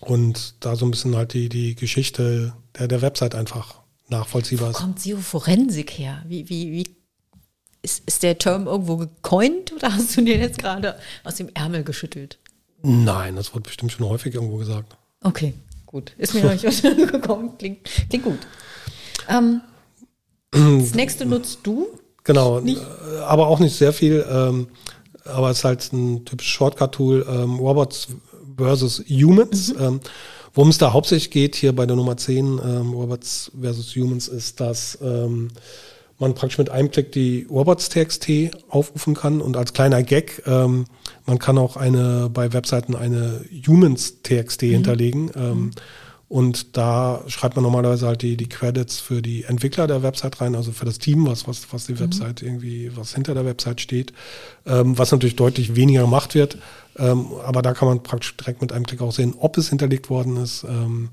[0.00, 4.76] und da so ein bisschen halt die, die Geschichte der, der Website einfach nachvollziehbar ist.
[4.76, 6.22] Wo kommt SEO Forensik her?
[6.26, 6.84] Wie, wie, wie
[7.82, 11.84] ist, ist der Term irgendwo gecoint oder hast du den jetzt gerade aus dem Ärmel
[11.84, 12.38] geschüttelt?
[12.82, 14.96] Nein, das wird bestimmt schon häufig irgendwo gesagt.
[15.22, 15.54] Okay,
[15.86, 16.12] gut.
[16.18, 17.56] Ist mir noch nicht gekommen.
[17.58, 18.38] Klingt, klingt gut.
[19.28, 19.60] Ähm,
[20.50, 21.88] das nächste nutzt du?
[22.24, 22.80] Genau, nicht?
[22.80, 24.24] Äh, aber auch nicht sehr viel.
[24.30, 24.68] Ähm,
[25.24, 27.26] aber es ist halt ein typisches Shortcut-Tool.
[27.28, 28.08] Ähm, Robots
[28.56, 29.74] versus Humans.
[29.74, 30.00] Mhm.
[30.48, 34.28] Ähm, Worum es da hauptsächlich geht, hier bei der Nummer 10, ähm, Robots versus Humans,
[34.28, 35.48] ist, dass ähm,
[36.18, 38.28] man praktisch mit einem Klick die Robots.txt
[38.68, 40.86] aufrufen kann und als kleiner Gag, ähm,
[41.26, 44.70] man kann auch eine bei Webseiten eine Humans.txt mhm.
[44.70, 45.30] hinterlegen.
[45.36, 45.70] Ähm, mhm.
[46.28, 50.56] Und da schreibt man normalerweise halt die, die Credits für die Entwickler der Website rein,
[50.56, 52.00] also für das Team, was, was, was die mhm.
[52.00, 54.12] Website irgendwie, was hinter der Website steht,
[54.66, 56.58] ähm, was natürlich deutlich weniger gemacht wird.
[56.98, 60.10] Ähm, aber da kann man praktisch direkt mit einem Klick auch sehen, ob es hinterlegt
[60.10, 60.64] worden ist.
[60.64, 61.10] Ähm,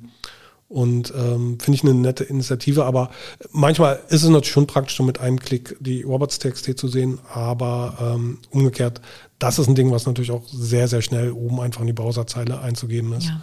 [0.68, 3.12] und ähm, finde ich eine nette Initiative, aber
[3.52, 8.40] manchmal ist es natürlich schon praktisch, mit einem Klick die Robots.txt zu sehen, aber ähm,
[8.50, 9.00] umgekehrt,
[9.38, 12.62] das ist ein Ding, was natürlich auch sehr, sehr schnell oben einfach in die Browserzeile
[12.62, 13.28] einzugeben ist.
[13.28, 13.42] Ja.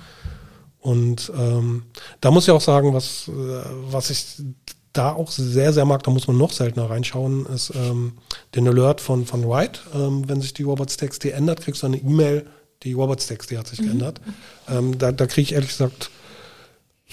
[0.80, 1.84] Und ähm,
[2.20, 3.32] da muss ich auch sagen, was, äh,
[3.90, 4.42] was ich
[4.92, 8.12] da auch sehr, sehr mag, da muss man noch seltener reinschauen, ist ähm,
[8.54, 9.80] den Alert von, von Write.
[9.94, 12.46] Ähm, wenn sich die Robots.txt ändert, kriegst du eine E-Mail,
[12.82, 13.86] die Robots.txt hat sich mhm.
[13.86, 14.20] geändert.
[14.68, 16.10] Ähm, da da kriege ich ehrlich gesagt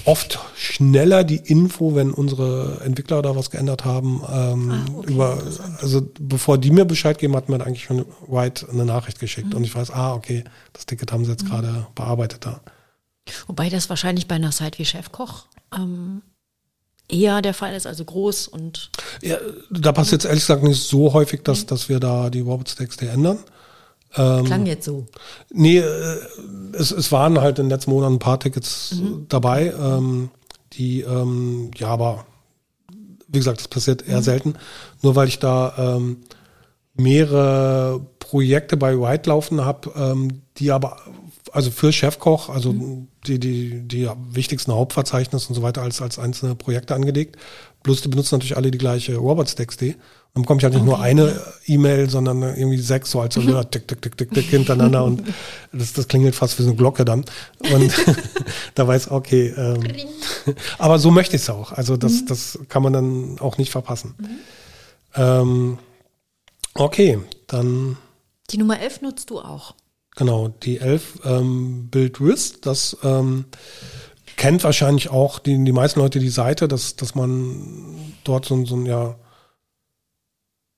[0.05, 4.21] oft schneller die Info, wenn unsere Entwickler da was geändert haben.
[4.31, 5.43] Ähm, ah, okay, über,
[5.81, 9.57] also bevor die mir Bescheid geben, hat mir eigentlich schon White eine Nachricht geschickt mhm.
[9.57, 11.49] und ich weiß, ah, okay, das Ticket haben sie jetzt mhm.
[11.49, 12.61] gerade bearbeitet da.
[13.47, 16.21] Wobei das wahrscheinlich bei einer Site wie Chefkoch ähm,
[17.09, 18.91] eher der Fall ist, also groß und.
[19.21, 19.37] Ja,
[19.69, 23.39] da passiert es ehrlich gesagt nicht so häufig, dass, dass wir da die Robots-Texte ändern.
[24.15, 25.05] Ähm, Klang jetzt so.
[25.51, 26.17] Nee, äh,
[26.73, 29.25] es, es waren halt in den letzten Monaten ein paar Tickets mhm.
[29.29, 30.29] dabei, ähm,
[30.73, 32.25] die, ähm, ja, aber
[33.27, 34.23] wie gesagt, das passiert eher mhm.
[34.23, 34.53] selten.
[35.01, 36.17] Nur weil ich da ähm,
[36.95, 40.97] mehrere Projekte bei White laufen habe, ähm, die aber
[41.51, 43.07] also für Chefkoch, also mhm.
[43.25, 47.37] die, die, die wichtigsten Hauptverzeichnisse und so weiter als, als einzelne Projekte angelegt.
[47.83, 49.81] Plus die benutzen natürlich alle die gleiche Robots.txt.
[50.33, 51.41] Dann bekomme ich halt nicht okay, nur eine.
[51.65, 55.23] E-Mail, sondern irgendwie sechs, so als so, ja, tick, tick, tick, tick, tick hintereinander und
[55.71, 57.25] das, das klingelt fast wie so eine Glocke dann.
[57.71, 57.93] Und
[58.75, 59.83] da weiß, okay, ähm,
[60.77, 61.71] aber so möchte ich es auch.
[61.71, 62.25] Also das, mhm.
[62.27, 64.15] das kann man dann auch nicht verpassen.
[64.17, 64.27] Mhm.
[65.15, 65.77] Ähm,
[66.75, 67.97] okay, dann.
[68.51, 69.75] Die Nummer 11 nutzt du auch.
[70.15, 73.45] Genau, die 11 ähm, Build With, das ähm,
[74.35, 78.75] kennt wahrscheinlich auch die, die meisten Leute die Seite, dass, dass man dort so, so
[78.75, 79.15] ein ja,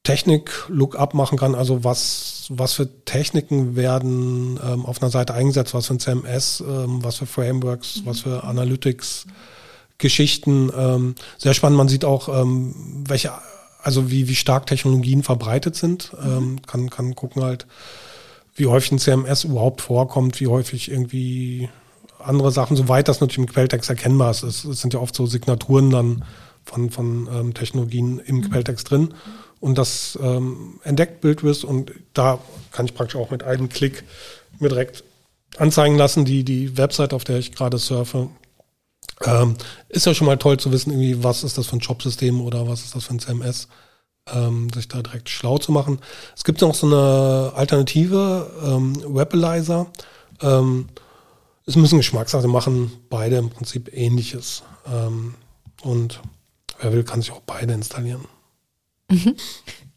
[0.03, 5.87] Technik-Lookup machen kann, also was, was für Techniken werden ähm, auf einer Seite eingesetzt, was
[5.87, 9.27] für ein CMS, ähm, was für Frameworks, was für Analytics,
[9.99, 10.71] Geschichten.
[10.75, 13.31] Ähm, sehr spannend, man sieht auch, ähm, welche,
[13.83, 17.67] also wie, wie stark Technologien verbreitet sind, ähm, kann, kann gucken halt,
[18.55, 21.69] wie häufig ein CMS überhaupt vorkommt, wie häufig irgendwie
[22.19, 24.43] andere Sachen, soweit das natürlich im Quelltext erkennbar ist.
[24.43, 26.23] Es, es sind ja oft so Signaturen dann
[26.63, 28.49] von, von ähm, Technologien im mhm.
[28.49, 29.13] Quelltext drin.
[29.59, 32.39] Und das ähm, entdeckt BuildWiz und da
[32.71, 34.03] kann ich praktisch auch mit einem Klick
[34.59, 35.03] mir direkt
[35.57, 38.29] anzeigen lassen, die, die Website, auf der ich gerade surfe.
[39.23, 39.55] Ähm,
[39.89, 42.67] ist ja schon mal toll zu wissen, irgendwie, was ist das für ein Jobsystem oder
[42.67, 43.67] was ist das für ein CMS
[44.33, 45.99] ähm, sich da direkt schlau zu machen.
[46.35, 49.87] Es gibt noch so eine Alternative, ähm, Webalizer.
[50.41, 50.89] Ähm,
[51.65, 54.63] ist ein bisschen Geschmackssache, machen beide im Prinzip ähnliches.
[54.85, 55.35] Ähm,
[55.83, 56.19] und
[56.79, 58.25] wer will, kann sich auch beide installieren.
[59.09, 59.35] Mhm.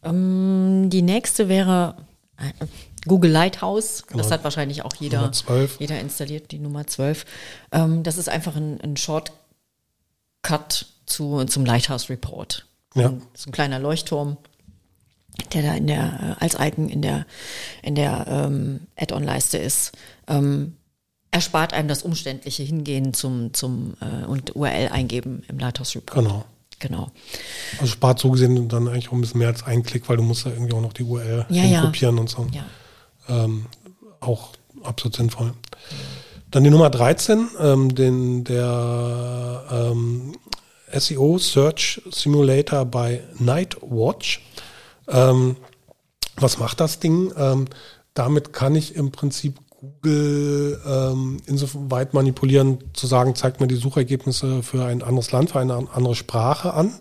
[0.01, 1.95] Um, die nächste wäre
[2.37, 2.51] äh,
[3.07, 4.03] Google Lighthouse.
[4.07, 4.21] Genau.
[4.21, 5.31] Das hat wahrscheinlich auch jeder,
[5.79, 7.25] jeder installiert, die Nummer 12.
[7.71, 9.35] Ähm, das ist einfach ein, ein Shortcut
[11.05, 12.65] zu, zum Lighthouse Report.
[12.95, 13.13] Ja.
[13.33, 14.37] So ein kleiner Leuchtturm,
[15.53, 17.25] der da in der, äh, als Icon in der,
[17.83, 19.91] in der ähm, Add-on-Leiste ist.
[20.27, 20.77] Ähm,
[21.31, 26.23] erspart einem das umständliche Hingehen zum, zum äh, und URL eingeben im Lighthouse Report.
[26.23, 26.45] Genau.
[26.79, 27.09] Genau.
[27.79, 30.23] Also spart so gesehen dann eigentlich auch ein bisschen mehr als ein Klick, weil du
[30.23, 32.21] musst ja irgendwie auch noch die URL ja, kopieren ja.
[32.21, 32.47] und so.
[32.51, 32.65] Ja.
[33.29, 33.67] Ähm,
[34.19, 34.49] auch
[34.83, 35.53] absolut sinnvoll.
[36.51, 40.35] Dann die Nummer 13, ähm, den, der ähm,
[40.99, 44.41] SEO Search Simulator bei Nightwatch.
[45.07, 45.57] Ähm,
[46.37, 47.31] was macht das Ding?
[47.37, 47.65] Ähm,
[48.13, 54.63] damit kann ich im Prinzip Google ähm, insoweit manipulieren, zu sagen, zeigt mir die Suchergebnisse
[54.63, 56.93] für ein anderes Land, für eine andere Sprache an.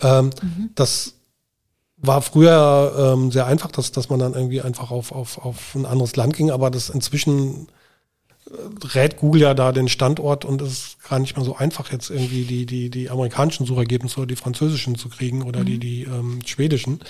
[0.00, 0.70] Ähm, mhm.
[0.74, 1.14] Das
[1.96, 5.86] war früher ähm, sehr einfach, dass, dass man dann irgendwie einfach auf, auf, auf ein
[5.86, 7.68] anderes Land ging, aber das inzwischen
[8.94, 12.10] rät Google ja da den Standort und es ist gar nicht mehr so einfach, jetzt
[12.10, 15.66] irgendwie die, die, die amerikanischen Suchergebnisse oder die französischen zu kriegen oder mhm.
[15.66, 17.00] die, die ähm, schwedischen.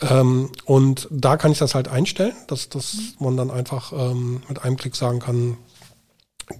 [0.00, 4.62] Ähm, und da kann ich das halt einstellen, dass, dass man dann einfach ähm, mit
[4.62, 5.56] einem Klick sagen kann,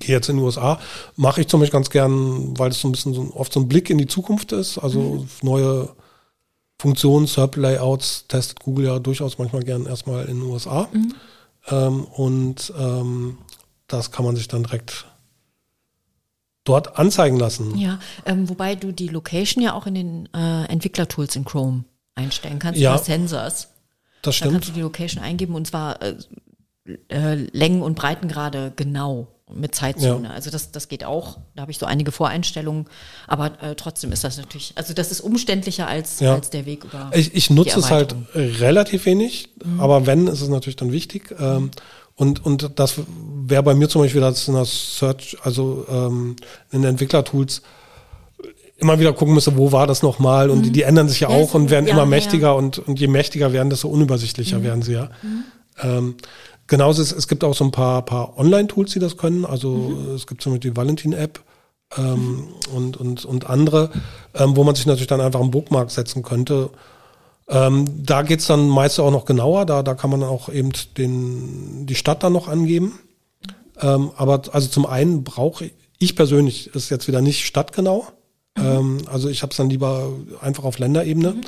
[0.00, 0.80] gehe jetzt in die USA.
[1.16, 3.68] Mache ich zum Beispiel ganz gern, weil es so ein bisschen so, oft so ein
[3.68, 4.78] Blick in die Zukunft ist.
[4.78, 5.28] Also mhm.
[5.42, 5.88] neue
[6.80, 10.88] Funktionen, SERP-Layouts testet Google ja durchaus manchmal gern erstmal in den USA.
[10.92, 11.14] Mhm.
[11.68, 13.38] Ähm, und ähm,
[13.88, 15.06] das kann man sich dann direkt
[16.64, 17.76] dort anzeigen lassen.
[17.78, 22.58] Ja, ähm, wobei du die Location ja auch in den äh, Entwicklertools in Chrome einstellen
[22.58, 23.68] kannst ja, Sensors.
[24.22, 24.50] Das stimmt.
[24.50, 26.16] Da kannst du die Location eingeben und zwar äh,
[27.08, 30.28] äh, Längen und Breitengrade genau mit Zeitzone.
[30.28, 30.34] Ja.
[30.34, 31.38] Also das, das geht auch.
[31.54, 32.86] Da habe ich so einige Voreinstellungen.
[33.26, 36.34] Aber äh, trotzdem ist das natürlich, also das ist umständlicher als, ja.
[36.34, 37.10] als der Weg über.
[37.14, 39.80] Ich, ich nutze es halt relativ wenig, mhm.
[39.80, 41.34] aber wenn, ist es natürlich dann wichtig.
[41.38, 41.70] Ähm,
[42.18, 42.96] und, und das
[43.44, 46.34] wäre bei mir zum Beispiel das in der Search, also ähm,
[46.72, 47.62] in den Entwicklertools,
[48.76, 50.62] immer wieder gucken müsste, wo war das nochmal und mhm.
[50.64, 52.52] die, die, ändern sich ja, ja auch und werden ja, immer mächtiger ja.
[52.52, 54.64] und, und je mächtiger werden, desto unübersichtlicher mhm.
[54.64, 55.10] werden sie ja.
[55.22, 55.44] Mhm.
[55.80, 56.14] Ähm,
[56.66, 59.44] genauso ist, es gibt auch so ein paar, paar Online-Tools, die das können.
[59.44, 60.14] Also mhm.
[60.16, 61.40] es gibt zum Beispiel die Valentin-App
[61.96, 63.90] ähm, und, und, und andere,
[64.34, 66.70] ähm, wo man sich natürlich dann einfach einen Bookmark setzen könnte.
[67.48, 71.86] Ähm, da geht's dann meist auch noch genauer, da, da kann man auch eben den,
[71.86, 72.98] die Stadt dann noch angeben.
[73.80, 78.06] Ähm, aber also zum einen brauche ich persönlich, ist jetzt wieder nicht stadtgenau,
[78.64, 81.42] ähm, also ich habe es dann lieber einfach auf Länderebene, mhm.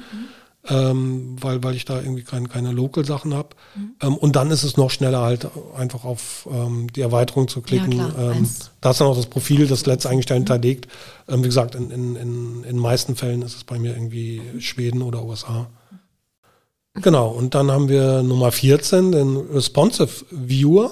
[0.69, 3.51] ähm, weil, weil ich da irgendwie kein, keine Local-Sachen habe.
[3.75, 3.95] Mhm.
[4.01, 7.93] Ähm, und dann ist es noch schneller halt einfach auf ähm, die Erweiterung zu klicken.
[7.93, 8.49] Ja, ähm,
[8.81, 10.45] da ist dann auch das Profil, das letzteingestellt mhm.
[10.45, 10.89] hinterlegt.
[11.29, 15.03] Ähm, wie gesagt, in, in, in, in meisten Fällen ist es bei mir irgendwie Schweden
[15.03, 15.69] oder USA.
[16.95, 20.91] Genau, und dann haben wir Nummer 14, den Responsive Viewer.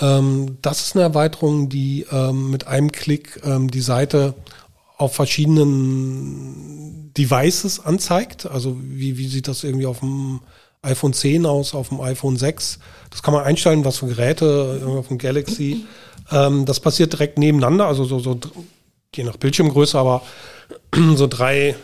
[0.00, 4.34] Ähm, das ist eine Erweiterung, die ähm, mit einem Klick ähm, die Seite
[4.96, 8.46] auf verschiedenen Devices anzeigt.
[8.46, 10.40] Also wie, wie sieht das irgendwie auf dem
[10.82, 12.78] iPhone 10 aus, auf dem iPhone 6.
[13.10, 15.84] Das kann man einstellen, was für Geräte, auf dem Galaxy.
[16.30, 18.38] Ähm, das passiert direkt nebeneinander, also so, so
[19.14, 20.22] je nach Bildschirmgröße, aber
[21.14, 21.76] so drei,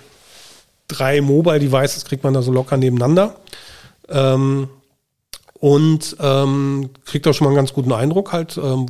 [0.90, 3.37] drei Mobile Devices kriegt man da so locker nebeneinander.
[4.09, 4.68] Ähm,
[5.61, 8.87] und ähm, kriegt auch schon mal einen ganz guten Eindruck halt, ähm,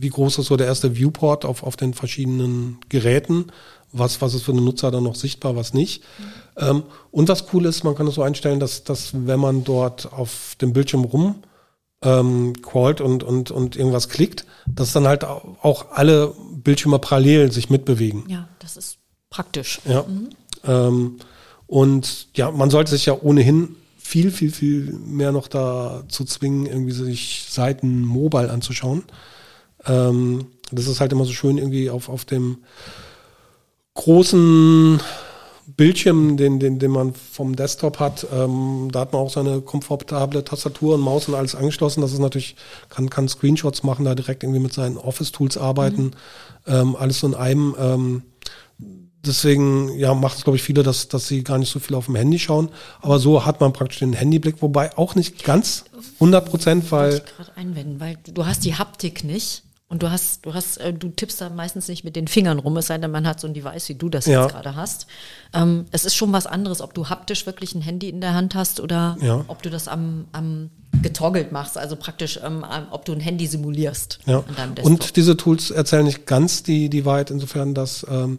[0.00, 3.46] wie groß ist so der erste Viewport auf, auf den verschiedenen Geräten,
[3.90, 6.02] was, was ist für den Nutzer dann noch sichtbar, was nicht.
[6.02, 6.24] Mhm.
[6.58, 10.12] Ähm, und was cool ist, man kann es so einstellen, dass, dass wenn man dort
[10.12, 11.36] auf dem Bildschirm rum
[12.02, 17.70] ähm, crawlt und, und, und irgendwas klickt, dass dann halt auch alle Bildschirme parallel sich
[17.70, 18.24] mitbewegen.
[18.28, 18.98] Ja, das ist
[19.30, 19.80] praktisch.
[19.86, 20.02] Ja.
[20.02, 20.30] Mhm.
[20.64, 21.16] Ähm,
[21.70, 26.90] und ja, man sollte sich ja ohnehin viel, viel, viel mehr noch dazu zwingen, irgendwie
[26.90, 29.04] sich Seiten mobile anzuschauen.
[29.86, 32.58] Ähm, das ist halt immer so schön irgendwie auf, auf dem
[33.94, 34.98] großen
[35.76, 40.42] Bildschirm, den, den, den man vom Desktop hat, ähm, da hat man auch seine komfortable
[40.42, 42.00] Tastatur und Maus und alles angeschlossen.
[42.00, 42.56] Das ist natürlich,
[42.88, 46.02] kann, kann Screenshots machen, da direkt irgendwie mit seinen Office-Tools arbeiten.
[46.02, 46.12] Mhm.
[46.66, 47.76] Ähm, alles so in einem.
[47.78, 48.22] Ähm,
[49.24, 52.06] deswegen ja, macht es, glaube ich, viele, dass, dass sie gar nicht so viel auf
[52.06, 52.68] dem Handy schauen.
[53.00, 57.14] Aber so hat man praktisch den Handyblick, wobei auch nicht ganz 100 Prozent, weil.
[57.14, 59.62] Ich gerade einwenden, weil du hast die Haptik nicht.
[59.88, 62.76] Und du hast, du hast, äh, du tippst da meistens nicht mit den Fingern rum,
[62.76, 64.42] es sei denn, man hat so ein Device, wie du das ja.
[64.42, 65.08] jetzt gerade hast.
[65.52, 68.54] Ähm, es ist schon was anderes, ob du haptisch wirklich ein Handy in der Hand
[68.54, 69.44] hast oder ja.
[69.48, 70.70] ob du das am, am
[71.02, 74.20] getoggelt machst, also praktisch, ähm, ob du ein Handy simulierst.
[74.26, 74.44] Ja.
[74.82, 78.38] Und diese Tools erzählen nicht ganz die, die Wahrheit, insofern, dass ähm,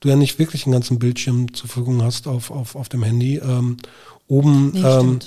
[0.00, 3.36] du ja nicht wirklich einen ganzen Bildschirm zur Verfügung hast auf, auf, auf dem Handy.
[3.36, 3.78] Ähm,
[4.28, 5.18] oben nee, ähm,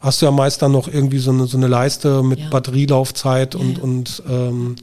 [0.00, 2.48] hast du ja meist dann noch irgendwie so eine, so eine Leiste mit ja.
[2.50, 3.82] Batterielaufzeit und, ja.
[3.82, 4.76] und ähm,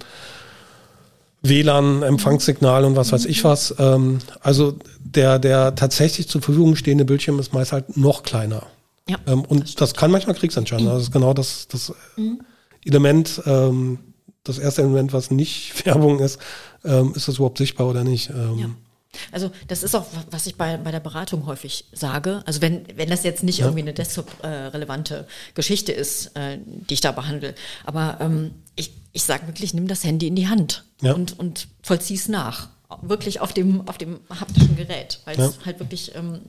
[1.41, 3.47] WLAN, Empfangssignal und was weiß ich mhm.
[3.47, 3.75] was.
[3.80, 8.63] Ähm, also der, der tatsächlich zur Verfügung stehende Bildschirm ist meist halt noch kleiner.
[9.08, 10.88] Ja, ähm, und das, das, kann manchmal kriegsentscheidend.
[10.88, 10.93] Mhm.
[10.93, 12.41] Das ist genau das, das mhm.
[12.86, 13.99] Element, ähm,
[14.43, 16.39] das erste Element, was nicht Werbung ist,
[16.84, 18.30] ähm, ist das überhaupt sichtbar oder nicht.
[18.30, 18.69] Ähm, ja.
[19.32, 22.43] Also das ist auch, was ich bei, bei der Beratung häufig sage.
[22.45, 23.65] Also wenn, wenn das jetzt nicht ja.
[23.65, 27.56] irgendwie eine desktop-relevante Geschichte ist, äh, die ich da behandle.
[27.86, 31.13] Aber ähm, ich, ich sage wirklich, nimm das Handy in die Hand ja.
[31.13, 32.69] und, und vollzieh es nach.
[33.02, 36.41] Wirklich auf dem, auf dem haptischen Gerät, weil es halt wirklich ähm,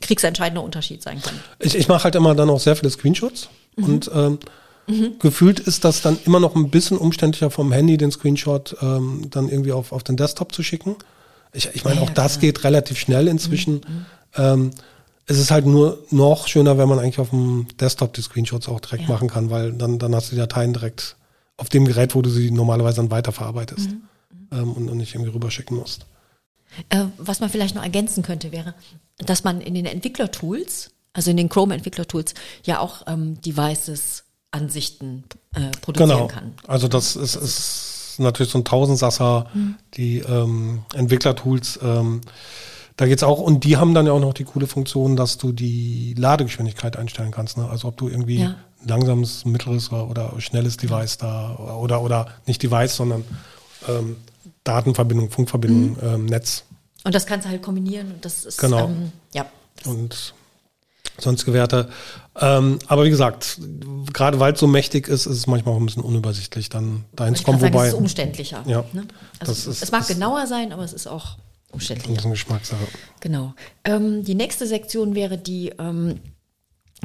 [0.00, 1.34] kriegsentscheidender Unterschied sein kann.
[1.58, 3.84] Ich, ich mache halt immer dann auch sehr viele Screenshots mhm.
[3.84, 4.38] und ähm,
[4.86, 5.18] Mhm.
[5.20, 9.48] Gefühlt ist das dann immer noch ein bisschen umständlicher vom Handy, den Screenshot ähm, dann
[9.48, 10.96] irgendwie auf, auf den Desktop zu schicken.
[11.52, 12.40] Ich, ich meine, ja, auch das klar.
[12.40, 13.74] geht relativ schnell inzwischen.
[13.74, 14.06] Mhm.
[14.36, 14.70] Ähm,
[15.26, 18.80] es ist halt nur noch schöner, wenn man eigentlich auf dem Desktop die Screenshots auch
[18.80, 19.08] direkt ja.
[19.08, 21.16] machen kann, weil dann, dann hast du die Dateien direkt
[21.56, 24.02] auf dem Gerät, wo du sie normalerweise dann weiterverarbeitest mhm.
[24.50, 26.06] ähm, und, und nicht irgendwie rüberschicken musst.
[26.88, 28.74] Äh, was man vielleicht noch ergänzen könnte, wäre,
[29.18, 32.34] dass man in den Entwicklertools, also in den Chrome-Entwicklertools,
[32.64, 36.26] ja auch ähm, Devices-Ansichten äh, produzieren genau.
[36.28, 36.54] kann.
[36.66, 39.76] Also das ist, ist natürlich so ein Tausendsasser, mhm.
[39.94, 41.78] die ähm, Entwicklertools.
[41.82, 42.20] Ähm,
[42.96, 45.52] da geht's auch, und die haben dann ja auch noch die coole Funktion, dass du
[45.52, 47.56] die Ladegeschwindigkeit einstellen kannst.
[47.56, 47.68] Ne?
[47.68, 48.54] Also ob du irgendwie ja.
[48.86, 53.24] langsames, mittleres oder schnelles Device da oder oder nicht Device, sondern
[53.88, 54.16] ähm,
[54.64, 55.96] Datenverbindung, Funkverbindung, mhm.
[56.02, 56.64] ähm, Netz.
[57.04, 58.86] Und das kannst du halt kombinieren und das ist genau.
[58.86, 59.46] Ähm, ja.
[59.86, 60.34] Und
[61.18, 61.88] sonstige Werte.
[62.40, 63.58] Ähm, aber wie gesagt,
[64.12, 67.34] gerade weil es so mächtig ist, ist es manchmal auch ein bisschen unübersichtlich, dann dahin
[67.34, 67.60] zu kommen.
[67.60, 68.62] Sagen, wobei, es ist umständlicher.
[68.66, 69.06] Ja, ne?
[69.38, 71.36] also ist, es mag genauer sein, aber es ist auch
[71.70, 72.14] umständlicher.
[72.14, 72.88] Das ist eine Geschmackssache.
[73.20, 73.54] Genau.
[73.84, 76.20] Ähm, die nächste Sektion wäre die ähm,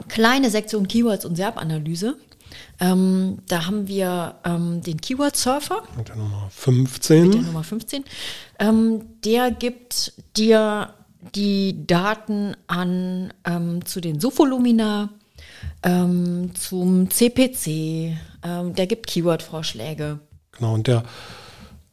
[0.07, 2.15] kleine Sektion Keywords und SERP-Analyse.
[2.79, 5.83] Ähm, da haben wir ähm, den Keyword Surfer.
[5.97, 7.23] Mit der Nummer 15.
[7.23, 8.03] Mit der Nummer 15.
[8.59, 10.93] Ähm, der gibt dir
[11.35, 15.09] die Daten an ähm, zu den Sofolumina,
[15.83, 20.19] ähm, zum CPC, ähm, der gibt Keyword-Vorschläge.
[20.51, 21.03] Genau, und der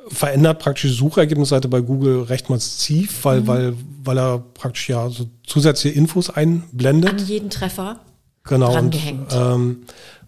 [0.09, 3.47] verändert praktisch die Suchergebnisseite bei Google recht massiv, weil, mhm.
[3.47, 7.11] weil, weil er praktisch ja so zusätzliche Infos einblendet.
[7.11, 8.01] An jeden Treffer.
[8.45, 8.77] Genau.
[8.77, 8.97] Und,
[9.33, 9.85] ähm,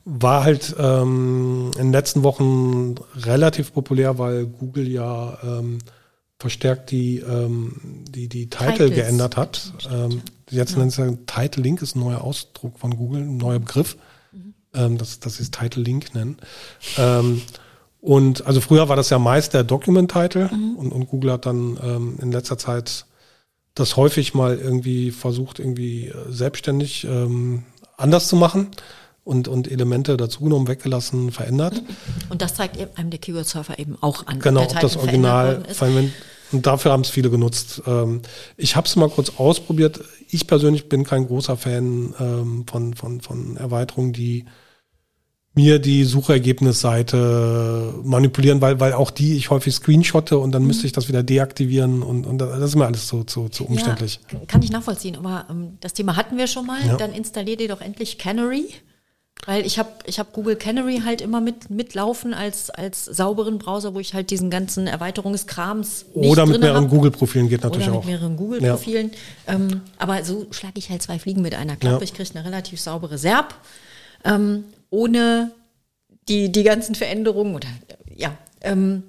[0.07, 5.79] war halt ähm, in den letzten Wochen relativ populär, weil Google ja ähm,
[6.38, 8.94] verstärkt die, ähm, die, die Title Titles.
[8.94, 9.72] geändert hat.
[9.90, 10.79] Ähm, jetzt ja.
[10.79, 13.96] nennt es ja Title Link, ist ein neuer Ausdruck von Google, ein neuer Begriff,
[14.33, 14.55] mhm.
[14.75, 16.37] ähm, dass, dass sie es Title Link nennen.
[16.99, 17.42] Ähm,
[18.01, 20.77] und also früher war das ja meist der Document-Title mhm.
[20.77, 23.07] und, und Google hat dann ähm, in letzter Zeit
[23.75, 27.64] das häufig mal irgendwie versucht, irgendwie äh, selbstständig ähm,
[27.96, 28.70] anders zu machen
[29.27, 31.83] und, und Elemente dazugenommen, weggelassen, verändert.
[32.29, 34.39] Und das zeigt einem der Keyword Surfer eben auch an.
[34.39, 35.65] Genau, ob das Original.
[36.53, 37.83] Und dafür haben es viele genutzt.
[37.89, 38.23] Ähm,
[38.57, 40.01] ich habe es mal kurz ausprobiert.
[40.29, 44.45] Ich persönlich bin kein großer Fan ähm, von, von, von Erweiterungen, die
[45.55, 50.69] mir die Suchergebnisseite manipulieren, weil, weil auch die ich häufig screenshotte und dann mhm.
[50.69, 54.21] müsste ich das wieder deaktivieren und, und das ist mir alles so, so, so umständlich.
[54.31, 56.87] Ja, kann ich nachvollziehen, aber ähm, das Thema hatten wir schon mal.
[56.87, 56.97] Ja.
[56.97, 58.67] Dann installier dir doch endlich Canary.
[59.44, 63.94] Weil ich habe ich hab Google Canary halt immer mit mitlaufen als, als sauberen Browser,
[63.94, 68.05] wo ich halt diesen ganzen Erweiterungskrams nicht Oder mit mehreren Google-Profilen geht natürlich Oder auch.
[68.05, 69.12] mit mehreren Google-Profilen.
[69.46, 69.55] Ja.
[69.55, 71.99] Ähm, aber so schlage ich halt zwei Fliegen mit einer Klappe.
[71.99, 72.03] Ja.
[72.03, 73.55] Ich kriege eine relativ saubere SERP,
[74.25, 75.53] ähm, ohne
[76.29, 77.68] die, die ganzen Veränderungen oder
[78.14, 78.37] ja.
[78.62, 79.05] Ähm,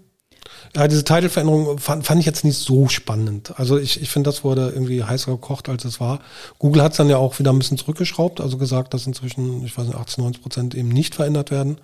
[0.75, 3.57] ja, diese Titelveränderung fand, fand ich jetzt nicht so spannend.
[3.57, 6.19] Also ich, ich finde, das wurde irgendwie heißer gekocht, als es war.
[6.59, 9.77] Google hat es dann ja auch wieder ein bisschen zurückgeschraubt, also gesagt, dass inzwischen, ich
[9.77, 11.79] weiß nicht, 18, 90 Prozent eben nicht verändert werden.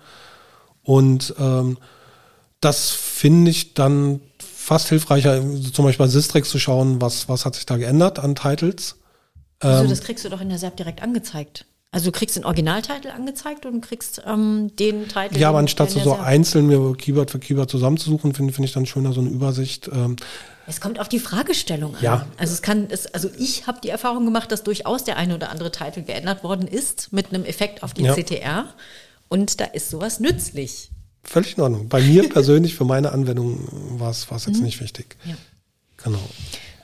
[0.82, 1.78] Und ähm,
[2.60, 5.40] das finde ich dann fast hilfreicher,
[5.72, 8.96] zum Beispiel bei Sistrix zu schauen, was, was hat sich da geändert an Titles.
[9.58, 11.66] Also ähm, das kriegst du doch in der SERP direkt angezeigt.
[11.94, 15.38] Also du kriegst den Originaltitel angezeigt und kriegst ähm, den Titel.
[15.38, 18.84] Ja, aber anstatt so, so einzeln mir Keyword für Keyword zusammenzusuchen, finde find ich dann
[18.84, 19.88] schöner so eine Übersicht.
[19.92, 20.16] Ähm.
[20.66, 22.02] Es kommt auf die Fragestellung an.
[22.02, 22.26] Ja.
[22.36, 25.50] Also es kann, es, also ich habe die Erfahrung gemacht, dass durchaus der eine oder
[25.50, 28.14] andere Titel geändert worden ist mit einem Effekt auf die ja.
[28.14, 28.74] CTR.
[29.28, 30.90] Und da ist sowas nützlich.
[31.22, 31.88] Völlig in Ordnung.
[31.88, 33.68] Bei mir persönlich, für meine Anwendung
[34.00, 34.64] war es jetzt mhm.
[34.64, 35.14] nicht wichtig.
[35.24, 35.36] Ja.
[36.02, 36.18] Genau.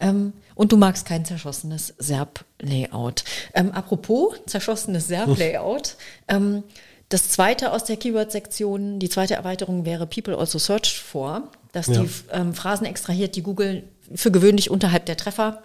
[0.00, 3.24] Ähm, und du magst kein zerschossenes SERP-Layout.
[3.54, 5.96] Ähm, apropos zerschossenes SERP-Layout.
[6.28, 6.64] Ähm,
[7.10, 12.02] das zweite aus der Keyword-Sektion, die zweite Erweiterung wäre People Also Searched For, dass ja.
[12.02, 13.84] die ähm, Phrasen extrahiert, die Google
[14.14, 15.62] für gewöhnlich unterhalb der Treffer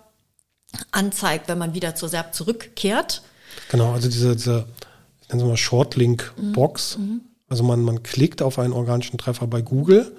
[0.91, 3.21] anzeigt, wenn man wieder zur SERP zurückkehrt.
[3.69, 4.65] Genau, also diese, diese
[5.21, 6.97] ich nenne es mal Shortlink-Box.
[6.97, 7.21] Mhm.
[7.47, 10.15] Also man, man klickt auf einen organischen Treffer bei Google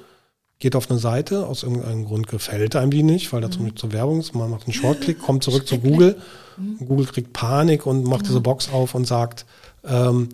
[0.58, 3.80] geht auf eine Seite, aus irgendeinem Grund gefällt einem die nicht, weil da zum Beispiel
[3.80, 6.16] zur Werbung ist, man macht einen Shortclick, kommt zurück zu Google,
[6.56, 6.78] mhm.
[6.86, 8.28] Google kriegt Panik und macht genau.
[8.28, 9.44] diese Box auf und sagt,
[9.84, 10.30] ähm,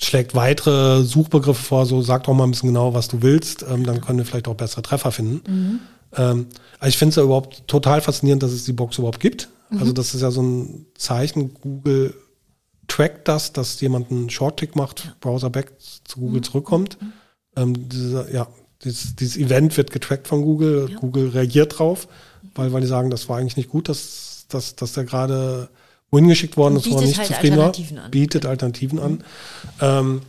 [0.00, 3.84] schlägt weitere Suchbegriffe vor, so sag doch mal ein bisschen genau, was du willst, ähm,
[3.84, 5.42] dann können wir vielleicht auch bessere Treffer finden.
[5.46, 5.80] Mhm.
[6.16, 6.46] Ähm,
[6.78, 9.48] also ich finde es ja überhaupt total faszinierend, dass es die Box überhaupt gibt.
[9.70, 9.78] Mhm.
[9.78, 12.14] Also das ist ja so ein Zeichen, Google
[12.88, 16.44] trackt das, dass jemand einen Shortclick macht, Browser back zu Google mhm.
[16.44, 16.98] zurückkommt.
[17.00, 17.12] Mhm.
[17.56, 18.48] Ähm, diese, ja,
[18.84, 20.88] dieses, dieses Event wird getrackt von Google.
[20.90, 20.98] Ja.
[20.98, 22.08] Google reagiert drauf,
[22.54, 25.68] weil, weil die sagen, das war eigentlich nicht gut, dass, dass, dass der gerade
[26.10, 27.66] wohin geschickt worden ist, wo er nicht halt zufrieden war.
[27.66, 28.10] Alternativen an.
[28.10, 29.24] Bietet Alternativen an.
[29.80, 30.20] Ähm,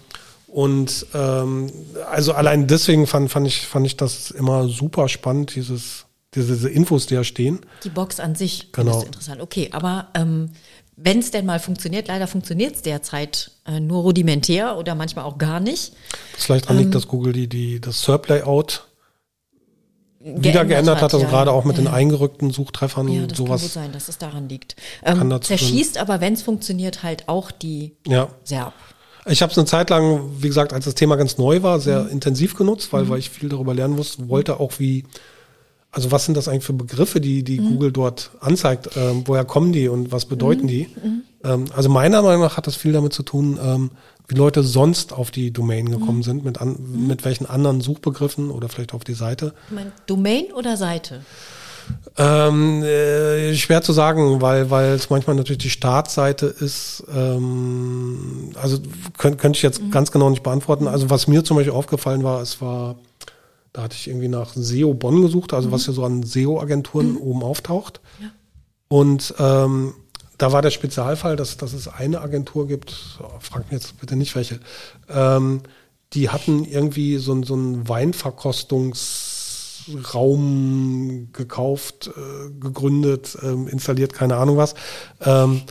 [0.47, 1.71] und ähm,
[2.09, 6.69] also allein deswegen fand, fand, ich, fand ich das immer super spannend, dieses, diese, diese
[6.69, 7.59] Infos, die da stehen.
[7.83, 8.97] Die Box an sich Genau.
[8.99, 9.41] ist interessant.
[9.41, 10.49] Okay, aber ähm,
[10.99, 15.37] wenn es denn mal funktioniert, leider funktioniert es derzeit äh, nur rudimentär oder manchmal auch
[15.37, 15.93] gar nicht.
[16.33, 16.83] Das vielleicht daran Ähm.
[16.83, 18.83] liegt, dass Google die, die, das SERP-Layout
[20.19, 21.29] wieder geändert hat, also ja.
[21.29, 23.73] gerade auch mit ja, den eingerückten Suchtreffern Ja, das kann gut sowas.
[23.73, 24.75] sein, dass es daran liegt.
[25.03, 28.29] Ähm, zerschießt aber, wenn es funktioniert, halt auch die Ja.
[28.43, 28.73] SERP.
[29.27, 32.03] Ich habe es eine Zeit lang, wie gesagt, als das Thema ganz neu war, sehr
[32.03, 32.09] Mhm.
[32.09, 35.05] intensiv genutzt, weil, weil ich viel darüber lernen musste, wollte auch wie,
[35.97, 37.69] also was sind das eigentlich für Begriffe, die, die Mhm.
[37.69, 40.67] Google dort anzeigt, ähm, woher kommen die und was bedeuten Mhm.
[40.69, 40.87] die?
[41.43, 43.89] Ähm, also meiner Meinung nach hat das viel damit zu tun, ähm,
[44.27, 45.91] wie Leute sonst auf die Domain Mhm.
[45.91, 46.75] gekommen sind, mit, an,
[47.07, 49.53] mit welchen anderen Suchbegriffen oder vielleicht auf die Seite.
[49.69, 51.21] Ich mein, Domain oder Seite?
[52.17, 57.03] Ähm, äh, schwer zu sagen, weil weil es manchmal natürlich die Startseite ist.
[57.15, 58.77] Ähm, also
[59.17, 60.87] könnte könnte ich jetzt ganz genau nicht beantworten.
[60.87, 62.95] Also was mir zum Beispiel aufgefallen war, es war,
[63.77, 67.43] da hatte ich irgendwie nach SEO Bonn gesucht, also was ja so an SEO-Agenturen oben
[67.43, 68.01] auftaucht.
[68.87, 69.93] Und ähm,
[70.39, 74.15] da war der Spezialfall, dass, dass es eine Agentur gibt, oh, frag mich jetzt bitte
[74.15, 74.59] nicht welche,
[75.09, 75.61] ähm,
[76.13, 77.55] die hatten irgendwie so, ein- so
[79.87, 84.75] Weinverkostungsraum gekauft, äh, gegründet, ähm, installiert, keine Ahnung was,
[85.21, 85.61] ähm,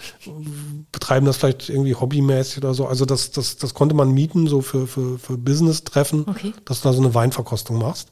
[0.93, 2.87] betreiben das vielleicht irgendwie hobbymäßig oder so.
[2.87, 6.53] Also das, das, das konnte man mieten, so für, für, für Business-Treffen, Okay.
[6.65, 8.11] dass du da so eine Weinverkostung machst.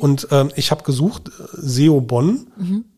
[0.00, 2.46] Und ähm, ich habe gesucht, äh, SEO Bonn,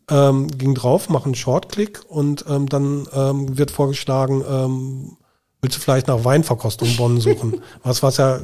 [0.07, 5.17] ähm, ging drauf, mach einen Shortclick und ähm, dann ähm, wird vorgeschlagen, ähm,
[5.61, 7.61] willst du vielleicht nach Weinverkostung Bonn suchen?
[7.83, 8.41] was, was ja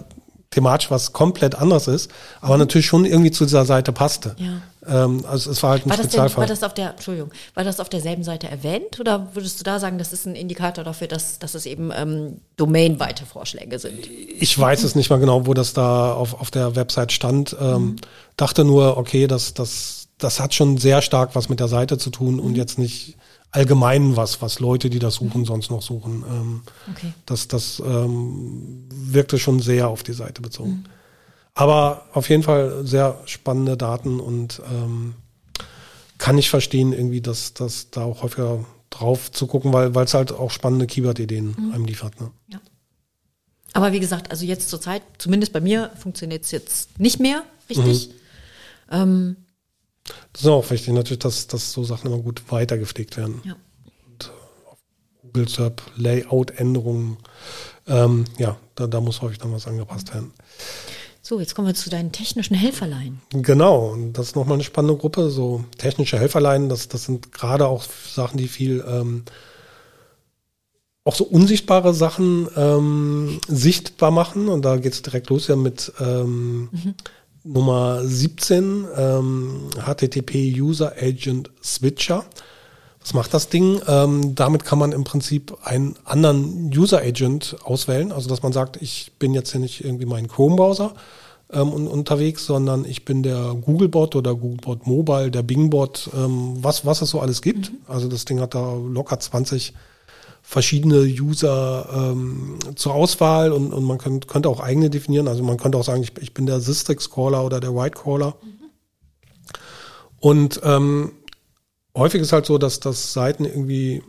[0.55, 2.09] thematisch was komplett anderes ist,
[2.41, 4.35] aber natürlich schon irgendwie zu dieser Seite passte.
[4.39, 4.61] Ja.
[5.05, 6.41] Ähm, also es war halt ein War das, denn, Spezialfall.
[6.43, 9.79] war das auf der, Entschuldigung, war das auf derselben Seite erwähnt oder würdest du da
[9.79, 14.07] sagen, das ist ein Indikator dafür, dass, dass es eben ähm, domainweite Vorschläge sind?
[14.07, 17.55] ich weiß es nicht mal genau, wo das da auf, auf der Website stand.
[17.59, 17.95] Ähm, Mhm.
[18.37, 22.09] Dachte nur, okay, das, das, das hat schon sehr stark was mit der Seite zu
[22.09, 22.39] tun Mhm.
[22.41, 23.15] und jetzt nicht
[23.55, 26.23] allgemein was, was Leute, die das suchen, sonst noch suchen.
[26.29, 27.13] Ähm, Okay.
[27.25, 30.71] Das, das ähm, wirkte schon sehr auf die Seite bezogen.
[30.71, 30.85] Mhm.
[31.53, 35.15] Aber auf jeden Fall sehr spannende Daten und ähm,
[36.17, 40.31] kann ich verstehen, irgendwie, dass, dass da auch häufiger drauf zu gucken, weil es halt
[40.33, 41.71] auch spannende Keyword-Ideen Mhm.
[41.73, 42.19] einem liefert.
[42.19, 42.31] Ne?
[42.49, 42.59] Ja.
[43.73, 47.43] Aber wie gesagt, also jetzt zur Zeit, zumindest bei mir, funktioniert es jetzt nicht mehr
[47.69, 48.11] richtig.
[48.91, 49.35] Ähm,
[50.33, 53.41] Das ist auch wichtig, natürlich, dass, dass so Sachen immer gut weitergepflegt werden.
[53.43, 53.55] ja.
[55.35, 57.17] Google SERP, Layout-Änderungen,
[57.87, 60.31] ähm, ja, da, da muss häufig dann was angepasst werden.
[61.21, 63.19] So, jetzt kommen wir zu deinen technischen Helferlein.
[63.31, 67.67] Genau, und das ist nochmal eine spannende Gruppe, so technische Helferlein, das, das sind gerade
[67.67, 69.23] auch Sachen, die viel, ähm,
[71.03, 74.47] auch so unsichtbare Sachen ähm, sichtbar machen.
[74.47, 76.69] Und da geht es direkt los ja mit ähm,
[77.45, 82.25] Nummer 17, ähm, HTTP User Agent Switcher.
[82.99, 83.79] Was macht das Ding?
[83.87, 88.11] Ähm, damit kann man im Prinzip einen anderen User Agent auswählen.
[88.11, 90.95] Also dass man sagt, ich bin jetzt hier nicht irgendwie mein Chrome-Browser
[91.53, 96.83] ähm, un unterwegs, sondern ich bin der Googlebot oder Googlebot Mobile, der Bingbot, ähm, was,
[96.85, 97.71] was es so alles gibt.
[97.87, 99.73] Also das Ding hat da locker 20
[100.47, 105.27] verschiedene User ähm, zur Auswahl und, und man könnt, könnte auch eigene definieren.
[105.27, 108.35] Also man könnte auch sagen, ich, ich bin der Systrix-Caller oder der White-Caller.
[110.19, 111.13] Und ähm,
[111.95, 114.03] häufig ist halt so, dass, dass Seiten irgendwie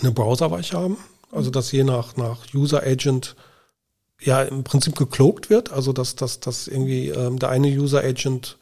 [0.00, 0.96] eine Browserweiche haben.
[1.32, 3.34] Also dass je nach, nach User Agent
[4.20, 5.72] ja im Prinzip gecloakt wird.
[5.72, 8.56] Also dass, dass, dass irgendwie ähm, der eine User Agent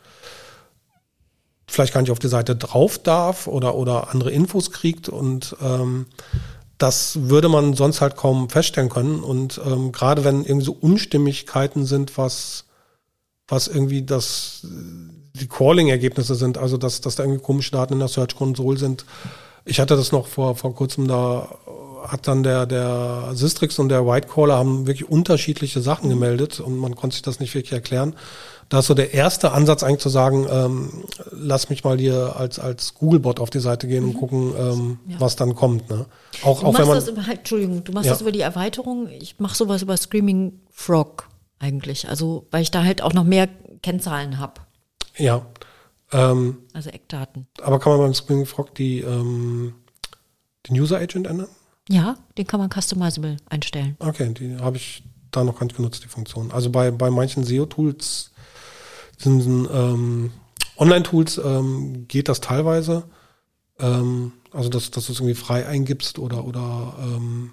[1.67, 6.07] vielleicht gar nicht auf die Seite drauf darf oder, oder andere Infos kriegt und ähm,
[6.79, 9.21] das würde man sonst halt kaum feststellen können.
[9.21, 12.65] Und ähm, gerade wenn irgendwie so Unstimmigkeiten sind, was,
[13.49, 18.09] was irgendwie das, die Crawling-Ergebnisse sind, also dass, dass da irgendwie komische Daten in der
[18.09, 19.05] Search Console sind.
[19.65, 21.49] Ich hatte das noch vor, vor kurzem, da
[22.07, 26.95] hat dann der, der Sistrix und der Whitecaller haben wirklich unterschiedliche Sachen gemeldet und man
[26.95, 28.15] konnte sich das nicht wirklich erklären.
[28.71, 32.59] Da ist so der erste Ansatz eigentlich zu sagen, ähm, lass mich mal hier als,
[32.59, 35.21] als Googlebot auf die Seite gehen und gucken, ähm, Ja.
[35.21, 35.89] was dann kommt.
[35.89, 36.05] Ne?
[36.43, 38.13] Auch, Du auch wenn machst man, das über, halt, Entschuldigung, du machst Ja.
[38.13, 39.09] das über die Erweiterung.
[39.09, 42.09] Ich mache sowas über Screaming Frog eigentlich.
[42.11, 43.49] Also, weil ich da halt auch noch mehr
[43.83, 44.61] Kennzahlen habe.
[45.17, 45.47] ja,
[46.13, 47.47] ähm, Also Eckdaten.
[47.63, 49.75] aber kann man beim Spring Frog die, ähm,
[50.69, 51.49] den User Agent ändern?
[51.89, 53.97] Ja, den kann man customizable einstellen.
[53.99, 56.51] Okay, die habe ich da noch gar nicht genutzt, die Funktion.
[56.53, 58.31] Also bei, bei manchen SEO-Tools,
[59.19, 60.31] sind ähm,
[60.77, 63.05] Online-Tools, ähm, geht das teilweise.
[63.79, 67.51] Ähm, also dass, dass du es irgendwie frei eingibst oder, oder ähm,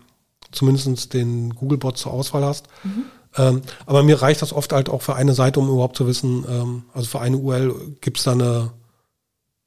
[0.51, 2.67] zumindest den Googlebot zur Auswahl hast.
[2.83, 3.05] Mhm.
[3.37, 6.45] Ähm, aber mir reicht das oft halt auch für eine Seite, um überhaupt zu wissen,
[6.49, 8.71] ähm, also für eine URL gibt es da eine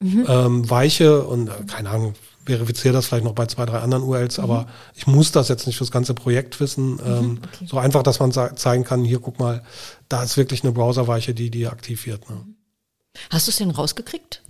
[0.01, 0.25] mhm.
[0.27, 2.15] ähm, weiche und äh, keine Ahnung,
[2.49, 4.45] verifiziere das vielleicht noch bei zwei, drei anderen URLs, mhm.
[4.45, 6.95] aber ich muss das jetzt nicht fürs ganze Projekt wissen.
[6.95, 7.67] Mhm, ähm, okay.
[7.67, 9.63] So einfach, dass man zeigen kann, hier guck mal,
[10.09, 12.29] da ist wirklich eine Browserweiche, die, die aktiv wird.
[12.31, 12.37] Ne?
[13.31, 14.43] Hast du es denn rausgekriegt?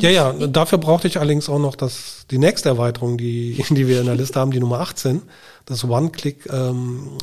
[0.00, 4.00] ja, ja, dafür brauchte ich allerdings auch noch das, die nächste Erweiterung, die, die wir
[4.00, 5.22] in der Liste haben, die Nummer 18,
[5.66, 7.16] das One-Click ähm,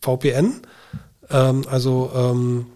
[0.00, 0.62] VPN.
[1.30, 2.66] Ähm, also ähm,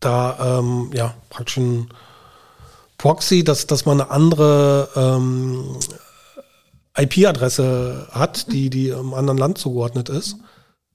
[0.00, 1.88] da ähm, ja praktisch ein
[3.04, 5.76] Proxy, dass, dass man eine andere ähm,
[6.96, 10.38] IP-Adresse hat, die, die im anderen Land zugeordnet ist.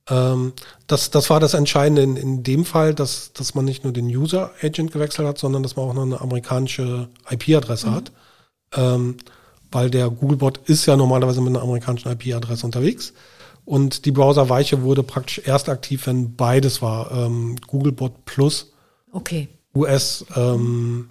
[0.09, 0.53] Ähm,
[0.87, 4.07] das, das war das Entscheidende in, in dem Fall, dass, dass man nicht nur den
[4.07, 7.93] User-Agent gewechselt hat, sondern dass man auch noch eine amerikanische IP-Adresse mhm.
[7.93, 8.11] hat.
[8.73, 9.17] Ähm,
[9.71, 13.13] weil der Googlebot ist ja normalerweise mit einer amerikanischen IP-Adresse unterwegs.
[13.65, 17.11] Und die Browserweiche wurde praktisch erst aktiv, wenn beides war.
[17.11, 18.71] Ähm, Googlebot plus
[19.11, 19.47] okay.
[19.75, 21.09] US ähm,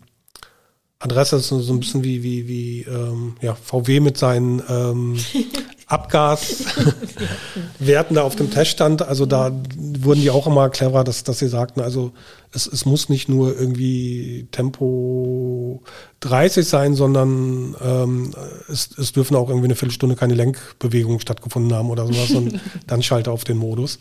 [1.01, 5.17] Adresse ist so ein bisschen wie, wie, wie ähm, ja, VW mit seinen ähm,
[5.87, 9.03] Abgaswerten da auf dem Teststand.
[9.03, 12.11] Also da wurden die auch immer clever, dass, dass sie sagten, also
[12.53, 15.85] es, es muss nicht nur irgendwie Tempo
[16.21, 18.35] 30 sein, sondern ähm,
[18.69, 23.05] es, es dürfen auch irgendwie eine Viertelstunde keine Lenkbewegungen stattgefunden haben oder sowas und dann
[23.05, 24.01] schalte auf den Modus.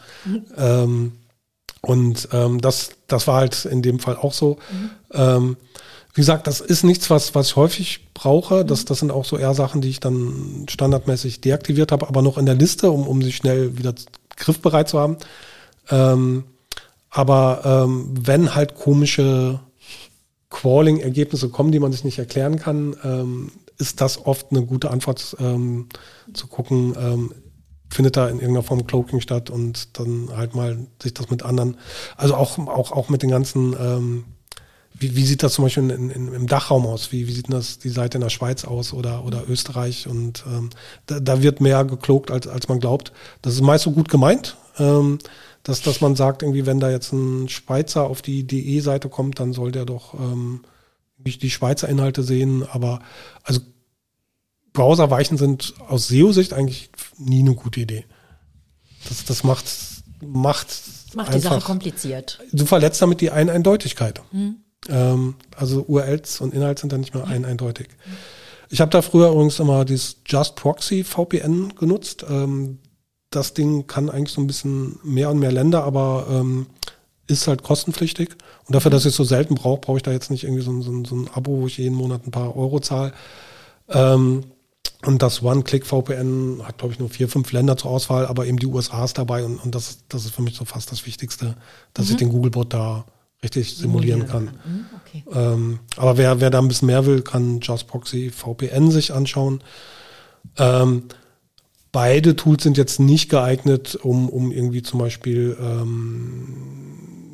[0.58, 1.12] Ähm,
[1.82, 4.58] und ähm, das, das war halt in dem Fall auch so.
[4.72, 4.89] Mhm.
[5.14, 5.58] Ähm,
[6.18, 8.65] wie gesagt, das ist nichts, was, was ich häufig brauche.
[8.65, 12.39] Das, das sind auch so eher Sachen, die ich dann standardmäßig deaktiviert habe, aber noch
[12.39, 13.93] in der Liste, um, um sie schnell wieder
[14.36, 15.18] griffbereit zu haben.
[15.91, 16.45] Ähm,
[17.11, 19.59] aber ähm, wenn halt komische
[20.49, 25.38] Crawling-Ergebnisse kommen, die man sich nicht erklären kann, ähm, ist das oft eine gute Antwort
[25.39, 25.88] ähm,
[26.34, 27.32] zu gucken, ähm,
[27.91, 31.78] findet da in irgendeiner Form Cloaking statt und dann halt mal sich das mit anderen,
[32.15, 34.26] also auch, auch, auch mit den ganzen ähm,
[35.00, 37.12] wie, wie sieht das zum Beispiel in, in, im Dachraum aus?
[37.12, 40.08] Wie, wie sieht das die Seite in der Schweiz aus oder, oder Österreich?
[40.08, 40.70] Und ähm,
[41.06, 43.12] da, da wird mehr geklokt, als, als man glaubt.
[43.41, 45.20] Das ist meist so gut gemeint, ähm,
[45.64, 49.54] dass, dass man sagt, irgendwie, wenn da jetzt ein Schweizer auf die DE-Seite kommt, dann
[49.54, 50.62] soll der doch ähm,
[51.18, 52.66] die Schweizer Inhalte sehen.
[52.68, 53.02] Aber
[53.43, 53.62] also
[54.74, 58.06] Browserweichen sind aus SEO-Sicht eigentlich nie eine gute Idee.
[59.10, 59.66] Das, das macht,
[60.26, 60.68] macht,
[61.14, 62.39] macht die Sache kompliziert.
[62.52, 64.22] Du verletzt damit die Eindeutigkeit.
[64.32, 64.58] Hm.
[64.90, 67.88] Ähm, also URLs und Inhalt sind dann nicht mehr ein eindeutig.
[68.70, 72.26] Ich habe da früher übrigens immer dieses Just Proxy VPN genutzt.
[72.30, 72.80] Ähm,
[73.30, 76.68] das Ding kann eigentlich so ein bisschen mehr und mehr Länder, aber ähm,
[77.28, 78.30] ist halt kostenpflichtig.
[78.66, 80.82] Und dafür, dass ich es so selten brauche, brauche ich da jetzt nicht irgendwie so,
[80.82, 83.14] so, so, ein Abo, wo ich jeden Monat ein paar Euro zahle.
[83.90, 84.44] Ähm,
[85.06, 88.66] und das One-Click-VPN hat, glaube ich, nur vier, fünf Länder zur Auswahl, aber eben die
[88.66, 91.56] USA ist dabei und, und das, das ist für mich so fast das Wichtigste,
[91.94, 92.12] dass mhm.
[92.12, 93.06] ich den Googlebot da
[93.44, 94.46] richtig simulieren, simulieren kann.
[94.46, 94.72] kann.
[94.72, 95.24] Mhm, okay.
[95.34, 99.62] Ähm, aber wer, wer da ein bisschen mehr will, kann Just Proxy VPN sich anschauen.
[100.58, 101.04] Ähm,
[101.92, 106.78] beide Tools sind jetzt nicht geeignet, um, um irgendwie zum Beispiel ähm,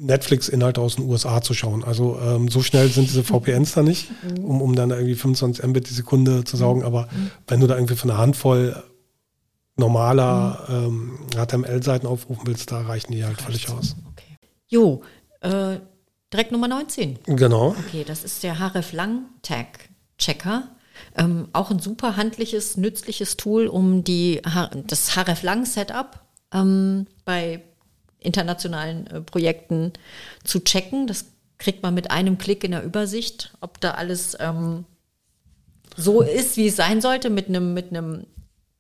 [0.02, 1.84] Netflix-Inhalte aus den USA zu schauen.
[1.84, 4.44] Also ähm, so schnell sind diese VPNs da nicht, mhm.
[4.44, 6.84] um, um dann irgendwie 25 Mbit die Sekunde zu saugen.
[6.84, 7.32] Aber mhm.
[7.48, 8.84] wenn du da irgendwie für eine Handvoll
[9.78, 13.96] normaler ähm, HTML-Seiten aufrufen willst, da reichen die halt völlig aus.
[14.12, 14.38] Okay.
[14.68, 15.02] Jo,
[15.42, 15.78] äh,
[16.34, 17.20] Direkt Nummer 19.
[17.28, 17.76] Genau.
[17.88, 20.70] Okay, das ist der href Lang Tag Checker.
[21.16, 24.42] Ähm, auch ein super handliches, nützliches Tool, um die,
[24.88, 26.20] das href Lang Setup
[26.52, 27.62] ähm, bei
[28.20, 29.94] internationalen äh, Projekten
[30.44, 31.06] zu checken.
[31.06, 31.26] Das
[31.60, 34.86] kriegt man mit einem Klick in der Übersicht, ob da alles ähm,
[35.96, 38.26] so ist, wie es sein sollte, mit einem, mit einem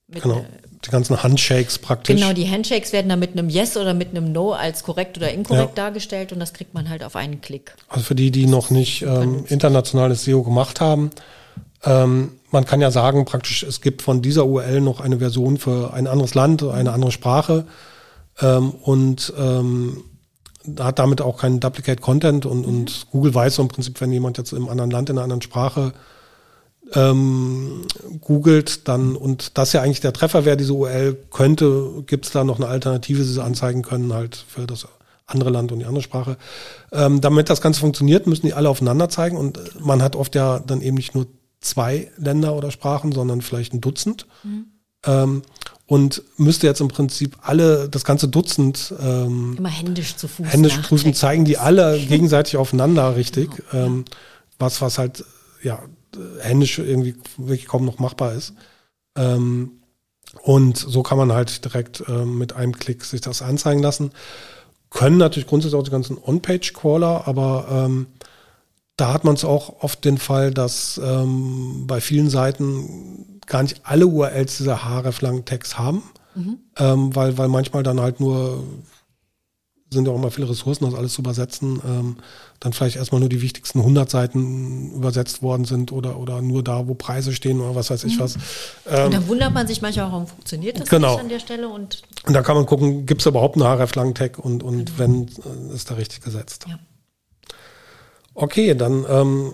[0.09, 0.45] genau.
[0.85, 2.19] Die ganzen Handshakes praktisch.
[2.19, 5.31] Genau, die Handshakes werden dann mit einem Yes oder mit einem No als korrekt oder
[5.31, 5.83] inkorrekt ja.
[5.85, 7.73] dargestellt und das kriegt man halt auf einen Klick.
[7.87, 11.11] Also für die, die noch nicht ähm, internationales SEO gemacht haben,
[11.85, 15.93] ähm, man kann ja sagen, praktisch, es gibt von dieser URL noch eine Version für
[15.93, 17.65] ein anderes Land, eine andere Sprache
[18.41, 20.03] ähm, und ähm,
[20.79, 23.09] hat damit auch keinen Duplicate Content und, und mhm.
[23.11, 25.93] Google weiß so im Prinzip, wenn jemand jetzt im anderen Land in einer anderen Sprache
[26.95, 27.81] ähm,
[28.21, 32.43] googelt dann und das ja eigentlich der Treffer wäre, diese URL, könnte, gibt es da
[32.43, 34.87] noch eine Alternative, die sie anzeigen können, halt für das
[35.25, 36.37] andere Land und die andere Sprache.
[36.91, 40.59] Ähm, damit das Ganze funktioniert, müssen die alle aufeinander zeigen und man hat oft ja
[40.59, 41.27] dann eben nicht nur
[41.61, 44.27] zwei Länder oder Sprachen, sondern vielleicht ein Dutzend.
[44.43, 44.65] Mhm.
[45.05, 45.41] Ähm,
[45.85, 50.77] und müsste jetzt im Prinzip alle, das ganze Dutzend ähm, immer händisch zu Fuß händisch
[50.77, 53.49] Fuß zeigen die alle gegenseitig aufeinander richtig.
[53.69, 53.85] Genau.
[53.85, 54.05] Ähm,
[54.59, 55.25] was, was halt
[55.61, 55.83] ja
[56.39, 58.53] händisch irgendwie wirklich kaum noch machbar ist.
[59.15, 59.83] Ähm,
[60.41, 64.11] und so kann man halt direkt ähm, mit einem Klick sich das anzeigen lassen.
[64.89, 68.07] Können natürlich grundsätzlich auch die ganzen On-Page-Crawler, aber ähm,
[68.97, 73.81] da hat man es auch oft den Fall, dass ähm, bei vielen Seiten gar nicht
[73.83, 76.03] alle URLs dieser href-langen Text haben,
[76.35, 76.59] mhm.
[76.77, 78.63] ähm, weil, weil manchmal dann halt nur
[79.93, 82.17] sind ja auch immer viele Ressourcen, das alles zu übersetzen, ähm,
[82.59, 86.87] dann vielleicht erstmal nur die wichtigsten 100 Seiten übersetzt worden sind oder, oder nur da,
[86.87, 88.21] wo Preise stehen oder was weiß ich mhm.
[88.21, 88.35] was.
[88.89, 91.11] Ähm, und dann wundert man sich manchmal, warum funktioniert das genau.
[91.13, 91.69] nicht an der Stelle.
[91.69, 94.99] Und, und da kann man gucken, gibt es überhaupt einen href-lang-Tag und, und genau.
[94.99, 96.65] wenn, äh, ist da richtig gesetzt.
[96.67, 96.79] Ja.
[98.35, 99.53] Okay, dann ähm,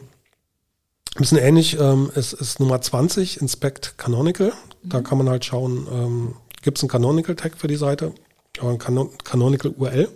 [1.16, 4.54] ein bisschen ähnlich ähm, ist, ist Nummer 20, Inspect Canonical.
[4.84, 4.90] Mhm.
[4.90, 8.14] Da kann man halt schauen, ähm, gibt es einen Canonical Tag für die Seite,
[8.62, 10.10] oder ein Canon Canonical URL.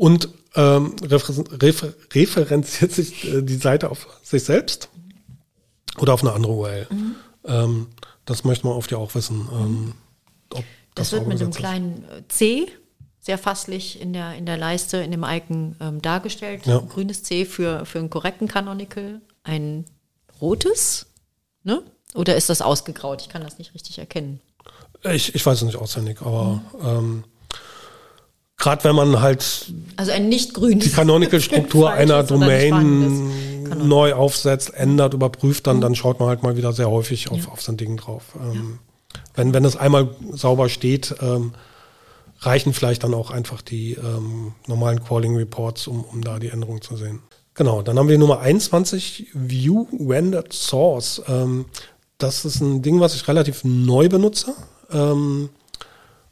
[0.00, 4.88] Und ähm, refer refer referenziert sich äh, die Seite auf sich selbst
[5.98, 6.86] oder auf eine andere URL.
[6.90, 7.16] Mhm.
[7.44, 7.86] Ähm,
[8.24, 9.46] das möchte man oft ja auch wissen.
[9.52, 9.94] Ähm,
[10.48, 10.62] das,
[10.94, 12.66] das, wird mit einem kleinen äh, C
[13.20, 16.64] sehr fasslich in der, in der Leiste, in dem Icon ähm, dargestellt.
[16.64, 16.78] Ja.
[16.78, 19.84] Ein grünes C für, für einen korrekten Canonical, ein
[20.40, 21.08] rotes,
[21.62, 21.82] ne?
[22.14, 23.20] Oder ist das ausgegraut?
[23.20, 24.40] Ich kann das nicht richtig erkennen.
[25.12, 27.24] Ich, ich weiß es nicht auswendig, aber mhm.
[28.60, 33.32] Gerade wenn man halt also ein nicht grünes die Canonical-Struktur einer Domain
[33.82, 37.48] neu aufsetzt, ändert, überprüft, dann, dann schaut man halt mal wieder sehr häufig auf, ja.
[37.48, 38.22] auf sein Ding drauf.
[38.36, 38.78] Ähm,
[39.14, 39.20] ja.
[39.34, 41.52] wenn, wenn es einmal sauber steht, ähm,
[42.40, 46.82] reichen vielleicht dann auch einfach die ähm, normalen Calling Reports, um, um da die Änderungen
[46.82, 47.20] zu sehen.
[47.54, 51.22] Genau, dann haben wir Nummer 21, View Rendered Source.
[51.28, 51.66] Ähm,
[52.18, 54.54] das ist ein Ding, was ich relativ neu benutze.
[54.90, 55.50] Ähm,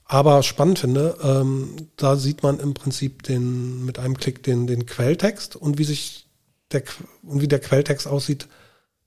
[0.08, 4.86] aber spannend finde, ähm, da sieht man im Prinzip den, mit einem Klick den, den
[4.86, 6.26] Quelltext und wie sich
[6.72, 6.82] der,
[7.22, 8.48] und wie der Quelltext aussieht,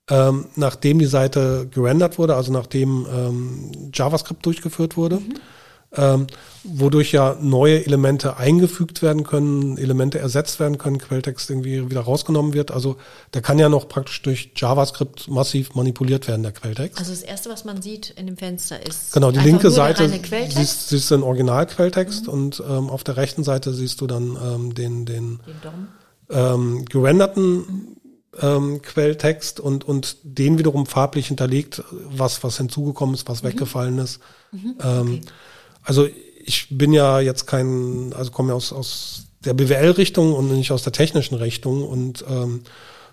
[0.10, 5.18] ähm, nachdem die Seite gerendert wurde, also nachdem ähm, JavaScript durchgeführt wurde.
[5.18, 5.34] Mhm
[5.94, 6.28] ähm,
[6.64, 12.54] wodurch ja neue Elemente eingefügt werden können, Elemente ersetzt werden können, Quelltext irgendwie wieder rausgenommen
[12.54, 12.72] wird.
[12.72, 12.98] Also
[13.34, 16.98] der kann ja noch praktisch durch JavaScript massiv manipuliert werden, der Quelltext.
[17.00, 20.90] Also das Erste, was man sieht in dem Fenster ist Genau, die linke Seite siehst,
[20.90, 22.34] siehst du den Original-Quelltext mhm.
[22.34, 25.88] und ähm, auf der rechten Seite siehst du dann ähm, den, den, den
[26.30, 27.98] ähm, gerenderten
[28.40, 33.48] ähm, Quelltext und, und den wiederum farblich hinterlegt, was, was hinzugekommen ist, was mhm.
[33.50, 34.20] weggefallen ist.
[34.52, 34.76] Mhm.
[34.82, 35.22] Ähm, okay.
[35.84, 36.08] Also
[36.44, 40.84] ich bin ja jetzt kein, also komme ja aus, aus der BWL-Richtung und nicht aus
[40.84, 42.62] der technischen Richtung und ähm,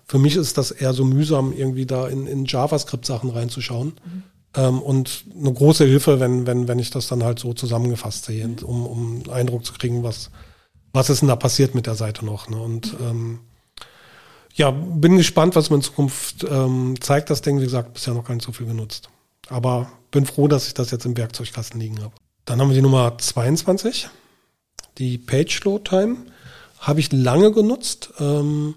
[0.05, 3.93] für mich ist das eher so mühsam, irgendwie da in, in JavaScript-Sachen reinzuschauen.
[4.03, 4.23] Mhm.
[4.55, 8.47] Ähm, und eine große Hilfe, wenn, wenn, wenn ich das dann halt so zusammengefasst sehe,
[8.47, 8.57] mhm.
[8.63, 10.31] um, um einen Eindruck zu kriegen, was,
[10.93, 12.49] was ist denn da passiert mit der Seite noch.
[12.49, 12.57] Ne?
[12.59, 13.07] Und mhm.
[13.07, 13.39] ähm,
[14.55, 17.59] ja, bin gespannt, was mir in Zukunft ähm, zeigt, das Ding.
[17.59, 19.09] Wie gesagt, bisher noch gar nicht so viel genutzt.
[19.47, 22.13] Aber bin froh, dass ich das jetzt im Werkzeugkasten liegen habe.
[22.49, 24.09] Dann haben wir die Nummer 22,
[24.97, 26.17] die Page Load Time.
[26.79, 28.73] Habe ich lange genutzt, ähm,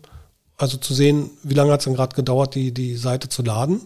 [0.58, 3.80] also zu sehen, wie lange hat es denn gerade gedauert, die, die Seite zu laden.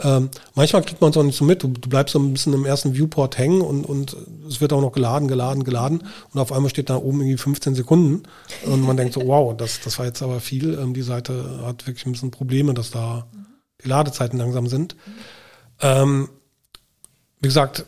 [0.00, 1.62] Ähm, manchmal kriegt man es auch nicht so mit.
[1.62, 4.16] Du, du, bleibst so ein bisschen im ersten Viewport hängen und, und
[4.48, 6.04] es wird auch noch geladen, geladen, geladen.
[6.32, 8.22] Und auf einmal steht da oben irgendwie 15 Sekunden.
[8.64, 10.78] Und man denkt so, wow, das, das war jetzt aber viel.
[10.78, 13.26] Ähm, die Seite hat wirklich ein bisschen Probleme, dass da
[13.84, 14.96] die Ladezeiten langsam sind.
[15.82, 16.30] Ähm,
[17.42, 17.84] wie gesagt,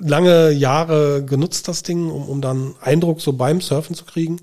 [0.00, 4.40] lange Jahre genutzt, das Ding, um, um dann Eindruck so beim Surfen zu kriegen.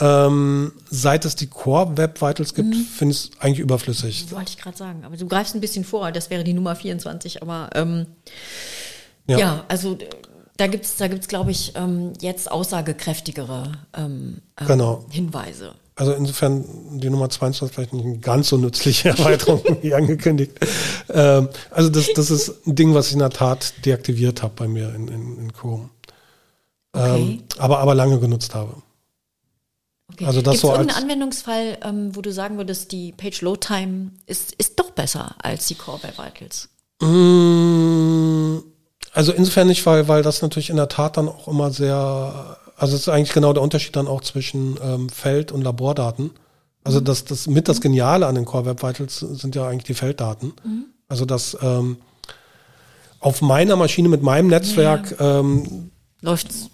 [0.00, 2.84] Ähm, seit es die Core Web Vitals gibt, mhm.
[2.84, 4.30] finde ich es eigentlich überflüssig.
[4.30, 5.04] Wollte ich gerade sagen.
[5.04, 8.06] Aber du greifst ein bisschen vor, das wäre die Nummer 24, aber ähm,
[9.26, 9.38] ja.
[9.38, 9.64] ja.
[9.66, 9.98] also
[10.56, 15.04] da gibt's, da gibt's, glaube ich, ähm, jetzt aussagekräftigere ähm, ähm, genau.
[15.10, 15.74] Hinweise.
[15.98, 16.64] Also insofern
[17.00, 20.52] die Nummer 22 vielleicht nicht eine ganz so nützliche Erweiterung wie angekündigt.
[21.08, 24.68] Ähm, also das, das ist ein Ding, was ich in der Tat deaktiviert habe bei
[24.68, 25.90] mir in, in, in Chrome.
[26.92, 27.20] Okay.
[27.20, 28.76] Ähm, aber, aber lange genutzt habe.
[30.12, 30.24] Okay.
[30.24, 34.12] Also das Gibt's so irgendeinen Anwendungsfall, ähm, wo du sagen würdest, die Page Load Time
[34.26, 36.68] ist, ist doch besser als die Core Web Vitals?
[37.00, 38.58] Mm,
[39.12, 42.94] also insofern nicht, weil, weil das natürlich in der Tat dann auch immer sehr also
[42.94, 46.30] es ist eigentlich genau der Unterschied dann auch zwischen ähm, Feld- und Labordaten.
[46.84, 47.04] Also mhm.
[47.04, 50.52] das, das mit das Geniale an den Core Web Vitals sind ja eigentlich die Felddaten.
[50.64, 50.84] Mhm.
[51.08, 51.96] Also dass ähm,
[53.20, 55.40] auf meiner Maschine mit meinem Netzwerk ja.
[55.40, 55.90] ähm,
[56.22, 56.70] läuft's.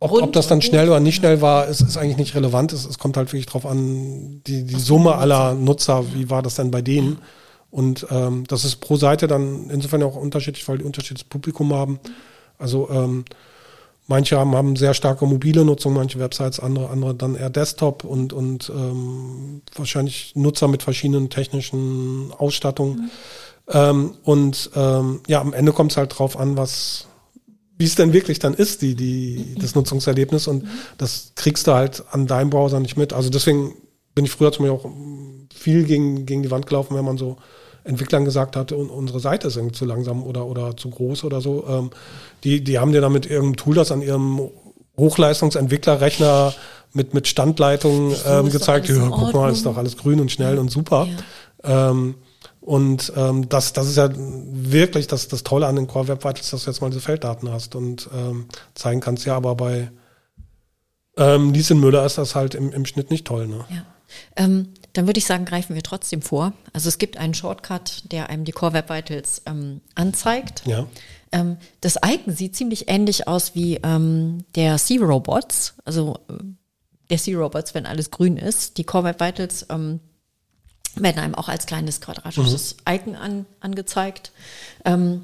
[0.00, 2.72] Ob, ob das dann schnell oder nicht schnell war, ist, ist eigentlich nicht relevant.
[2.72, 6.56] Es, es kommt halt wirklich drauf an, die, die Summe aller Nutzer, wie war das
[6.56, 7.18] denn bei denen?
[7.70, 12.00] Und ähm, das ist pro Seite dann insofern auch unterschiedlich, weil die unterschiedliches Publikum haben.
[12.58, 13.24] Also ähm,
[14.06, 18.32] manche haben, haben sehr starke mobile Nutzung, manche Websites, andere, andere dann eher Desktop und,
[18.32, 22.96] und ähm, wahrscheinlich Nutzer mit verschiedenen technischen Ausstattungen.
[22.96, 23.10] Mhm.
[23.68, 27.06] Ähm, und ähm, ja, am Ende kommt es halt drauf an, was
[27.76, 30.46] wie es denn wirklich dann ist, die, die, das Nutzungserlebnis.
[30.46, 30.64] Und
[30.96, 33.12] das kriegst du halt an deinem Browser nicht mit.
[33.12, 33.74] Also deswegen
[34.14, 34.90] bin ich früher zum Beispiel auch
[35.52, 37.36] viel gegen, gegen die Wand gelaufen, wenn man so
[37.84, 41.64] Entwicklern gesagt hat, unsere Seite ist irgendwie zu langsam oder, oder zu groß oder so.
[41.68, 41.90] Ähm,
[42.42, 44.40] die, die haben dir damit irgendein Tool, das an ihrem
[44.96, 46.54] Hochleistungsentwicklerrechner
[46.92, 50.60] mit, mit Standleitungen ähm, gezeigt, ja, guck mal, ist doch alles grün und schnell ja.
[50.60, 51.06] und super.
[51.62, 51.90] Ja.
[51.90, 52.14] Ähm,
[52.60, 56.50] und ähm, das, das ist ja wirklich das, das Tolle an den Core Web Vitals,
[56.50, 59.26] dass du jetzt mal diese Felddaten hast und ähm, zeigen kannst.
[59.26, 59.90] Ja, aber bei
[61.18, 63.48] ähm, Lieschen Müller ist das halt im, im Schnitt nicht toll.
[63.48, 63.66] Ne?
[63.68, 63.84] Ja.
[64.36, 66.52] Ähm, dann würde ich sagen, greifen wir trotzdem vor.
[66.72, 70.62] Also es gibt einen Shortcut, der einem die Core Web Vitals ähm, anzeigt.
[70.66, 70.86] Ja.
[71.32, 76.34] Ähm, das Icon sieht ziemlich ähnlich aus wie ähm, der C-Robots, also äh,
[77.10, 78.78] der C-Robots, wenn alles grün ist.
[78.78, 79.98] Die Core Web Vitals ähm,
[80.94, 82.94] werden einem auch als kleines quadratisches mhm.
[82.94, 84.30] Icon an, angezeigt.
[84.84, 85.22] Ähm,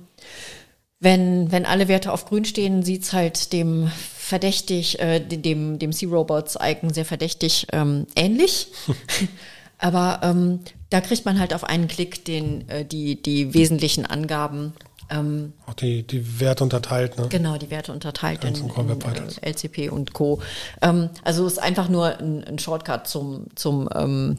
[0.98, 6.92] wenn, wenn alle Werte auf grün stehen, sieht's halt dem verdächtig, äh, dem, dem C-Robots-Icon
[6.92, 8.72] sehr verdächtig ähm, ähnlich.
[9.80, 10.60] Aber ähm,
[10.90, 14.74] da kriegt man halt auf einen Klick den, äh, die, die wesentlichen Angaben.
[15.08, 17.26] Ähm, auch die, die Werte unterteilt, ne?
[17.28, 20.40] Genau, die Werte unterteilt in, in, äh, LCP und Co.
[20.82, 24.38] Ähm, also ist einfach nur ein, ein Shortcut zum, zum ähm,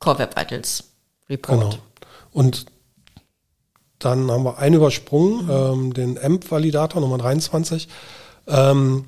[0.00, 0.84] Core Web Vitals
[1.30, 1.60] Report.
[1.60, 1.82] Genau.
[2.32, 2.66] Und
[3.98, 7.88] dann haben wir einen übersprungen, ähm, den AMP-Validator Nummer 23.
[8.48, 9.06] Ähm,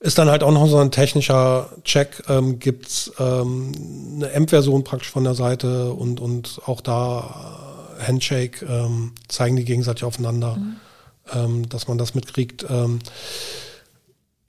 [0.00, 2.22] ist dann halt auch noch so ein technischer Check.
[2.28, 3.72] Ähm, Gibt es ähm,
[4.14, 9.64] eine AMP-Version praktisch von der Seite und, und auch da äh, Handshake ähm, zeigen die
[9.64, 10.76] gegenseitig aufeinander, mhm.
[11.32, 12.64] ähm, dass man das mitkriegt.
[12.68, 13.00] Ähm,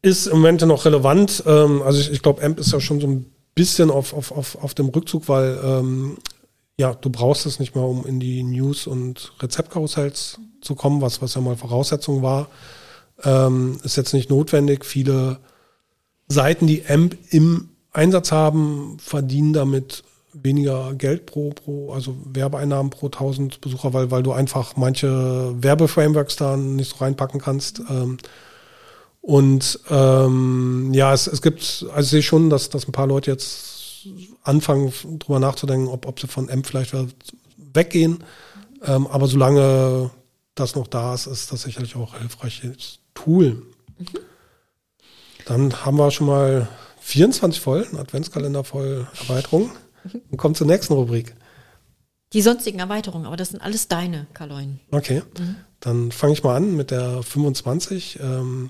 [0.02, 1.44] ist im Moment noch relevant.
[1.46, 3.26] Ähm, also ich, ich glaube, AMP ist ja schon so ein
[3.56, 6.18] bisschen auf, auf, auf, auf dem Rückzug, weil ähm,
[6.78, 11.22] ja, du brauchst es nicht mehr, um in die News- und Rezeptkarussells zu kommen, was,
[11.22, 12.48] was ja mal Voraussetzung war.
[13.24, 14.86] Ähm, ist jetzt nicht notwendig.
[14.86, 15.40] Viele
[16.28, 20.04] Seiten, die AMP im Einsatz haben, verdienen damit
[20.34, 26.36] weniger Geld pro, pro, also Werbeeinnahmen pro 1000 Besucher, weil, weil du einfach manche Werbeframeworks
[26.36, 27.82] da nicht so reinpacken kannst.
[27.90, 28.18] Ähm,
[29.22, 33.32] und ähm, ja, es, es gibt, also ich sehe schon, dass, dass ein paar Leute
[33.32, 34.08] jetzt
[34.44, 36.96] anfangen, drüber nachzudenken, ob, ob sie von M vielleicht
[37.58, 38.24] weggehen.
[38.86, 40.12] Ähm, aber solange
[40.56, 43.64] das noch da ist, ist das sicherlich auch ein hilfreiches Tool.
[43.98, 44.06] Mhm.
[45.46, 46.68] Dann haben wir schon mal
[47.02, 49.72] 24 voll, ein Adventskalender voll Erweiterung.
[50.04, 50.22] Mhm.
[50.32, 51.36] Und kommt zur nächsten Rubrik.
[52.34, 54.80] Die sonstigen Erweiterungen, aber das sind alles deine, Kaloin.
[54.92, 55.56] Okay, mhm.
[55.80, 58.20] dann fange ich mal an mit der 25.
[58.22, 58.70] Ähm,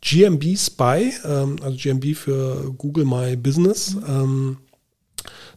[0.00, 3.94] GMB Spy, ähm, also GMB für Google My Business.
[3.94, 4.04] Mhm.
[4.08, 4.56] Ähm,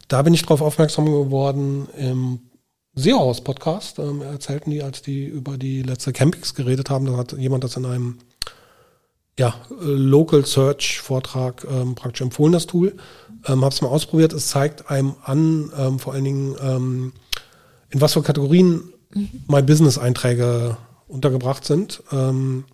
[0.07, 2.39] da bin ich drauf aufmerksam geworden im
[2.95, 3.99] SEO-Haus Podcast.
[3.99, 7.75] Ähm, erzählten die, als die über die letzte Campings geredet haben, da hat jemand das
[7.77, 8.17] in einem
[9.37, 12.95] ja, Local Search Vortrag ähm, praktisch empfohlen, das Tool.
[13.45, 14.33] Ähm, Habe es mal ausprobiert.
[14.33, 17.13] Es zeigt einem an, ähm, vor allen Dingen, ähm,
[17.89, 19.43] in was für Kategorien mhm.
[19.47, 20.77] My Business Einträge
[21.07, 22.01] untergebracht sind.
[22.11, 22.65] Ähm,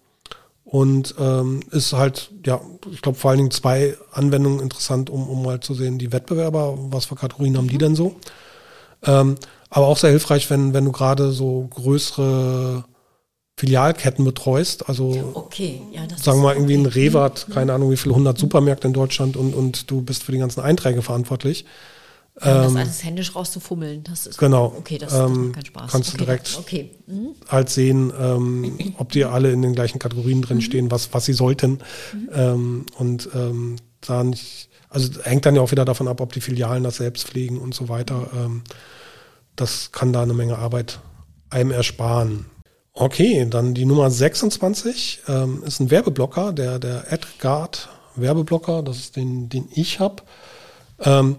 [0.63, 2.61] und ähm, ist halt, ja,
[2.91, 6.78] ich glaube vor allen Dingen zwei Anwendungen interessant, um, um mal zu sehen, die Wettbewerber,
[6.91, 7.80] was für Kategorien haben die mhm.
[7.80, 8.15] denn so.
[9.03, 9.36] Ähm,
[9.72, 12.84] aber auch sehr hilfreich, wenn, wenn du gerade so größere
[13.57, 14.89] Filialketten betreust.
[14.89, 17.09] Also okay, ja, sagen wir mal irgendwie okay.
[17.09, 17.53] ein mhm.
[17.53, 20.61] keine Ahnung wie viele hundert Supermärkte in Deutschland und, und du bist für die ganzen
[20.61, 21.65] Einträge verantwortlich.
[22.39, 24.74] Ja, das ähm, alles händisch rauszufummeln, das ist genau.
[24.78, 25.91] okay, das, das ähm, macht keinen Spaß.
[25.91, 26.91] Kannst okay, du direkt okay.
[27.07, 27.36] Mhm.
[27.47, 30.61] halt sehen, ähm, ob die alle in den gleichen Kategorien drin mhm.
[30.61, 31.80] stehen, was, was sie sollten.
[32.13, 32.30] Mhm.
[32.34, 36.41] Ähm, und ähm, da nicht, also hängt dann ja auch wieder davon ab, ob die
[36.41, 38.28] Filialen das selbst pflegen und so weiter.
[38.34, 38.63] Ähm,
[39.55, 40.99] das kann da eine Menge Arbeit
[41.49, 42.45] einem ersparen.
[42.93, 49.15] Okay, dann die Nummer 26 ähm, ist ein Werbeblocker, der, der AdGuard Werbeblocker, das ist
[49.15, 50.23] den, den ich habe.
[50.99, 51.37] Ähm,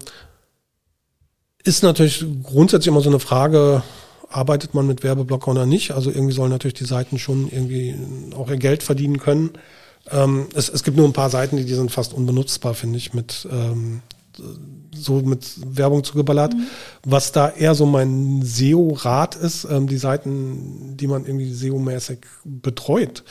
[1.63, 3.83] ist natürlich grundsätzlich immer so eine Frage,
[4.29, 5.91] arbeitet man mit Werbeblocker oder nicht?
[5.91, 7.95] Also irgendwie sollen natürlich die Seiten schon irgendwie
[8.35, 9.51] auch ihr Geld verdienen können.
[10.11, 13.13] Ähm, es, es gibt nur ein paar Seiten, die, die sind fast unbenutzbar, finde ich,
[13.13, 14.01] mit ähm,
[14.93, 15.45] so mit
[15.77, 16.53] Werbung zugeballert.
[16.53, 16.67] Mhm.
[17.03, 23.23] Was da eher so mein SEO-Rat ist, ähm, die Seiten, die man irgendwie SEO-mäßig betreut,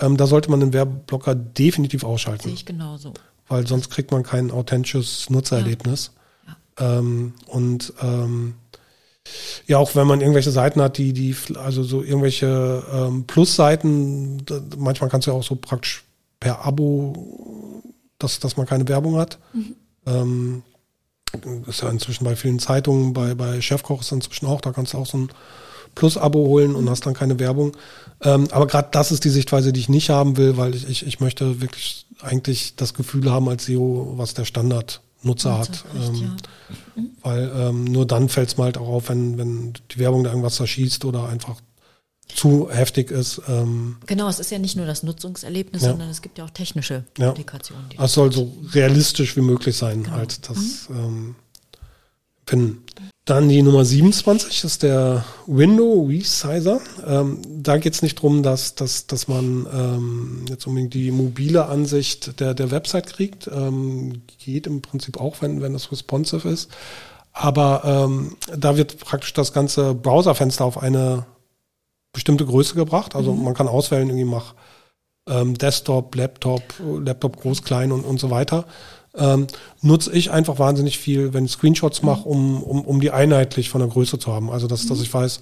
[0.00, 2.44] ähm, da sollte man den Werbeblocker definitiv ausschalten.
[2.44, 3.12] Sehe ich genauso.
[3.48, 6.12] Weil sonst kriegt man kein authentisches Nutzererlebnis.
[6.78, 6.98] Ja.
[6.98, 8.54] Ähm, und ähm,
[9.66, 14.44] ja, auch wenn man irgendwelche Seiten hat, die, die, also so irgendwelche ähm, Plusseiten,
[14.76, 16.04] manchmal kannst du ja auch so praktisch
[16.38, 17.82] per Abo,
[18.18, 19.38] dass, dass man keine Werbung hat.
[19.52, 19.76] Mhm.
[20.06, 20.62] Ähm,
[21.32, 24.94] das ist ja inzwischen bei vielen Zeitungen, bei, bei Chefkoch ist inzwischen auch, da kannst
[24.94, 25.28] du auch so ein
[25.94, 27.76] Plus-Abo holen und hast dann keine Werbung.
[28.22, 31.06] Ähm, aber gerade das ist die Sichtweise, die ich nicht haben will, weil ich, ich,
[31.06, 35.84] ich möchte wirklich eigentlich das Gefühl haben als SEO, was der Standardnutzer hat.
[35.94, 36.36] Ähm, ja.
[36.96, 37.10] mhm.
[37.22, 40.30] Weil ähm, nur dann fällt es mal halt auch auf, wenn, wenn die Werbung da
[40.30, 41.56] irgendwas zerschießt oder einfach
[42.36, 43.40] zu heftig ist.
[43.48, 45.90] Ähm, genau, es ist ja nicht nur das Nutzungserlebnis, ja.
[45.90, 47.28] sondern es gibt ja auch technische ja.
[47.28, 47.86] Implikationen.
[47.98, 50.16] Es soll so realistisch wie möglich sein, genau.
[50.16, 50.96] halt das mhm.
[50.96, 51.34] ähm,
[52.46, 52.84] finden.
[53.26, 56.80] Dann die Nummer 27 ist der Window Resizer.
[57.06, 61.66] Ähm, da geht es nicht darum, dass, dass, dass man ähm, jetzt unbedingt die mobile
[61.66, 63.46] Ansicht der, der Website kriegt.
[63.46, 66.70] Ähm, geht im Prinzip auch, wenn, wenn das responsive ist.
[67.32, 71.26] Aber ähm, da wird praktisch das ganze Browserfenster auf eine
[72.12, 73.14] bestimmte Größe gebracht.
[73.14, 73.44] Also mhm.
[73.44, 74.54] man kann auswählen, irgendwie mach
[75.28, 76.62] ähm, Desktop, Laptop,
[77.04, 78.66] Laptop groß, klein und, und so weiter
[79.14, 79.46] ähm,
[79.82, 83.80] nutze ich einfach wahnsinnig viel, wenn ich Screenshots mache, um, um, um die einheitlich von
[83.80, 84.50] der Größe zu haben.
[84.50, 85.04] Also dass, dass mhm.
[85.04, 85.40] ich weiß,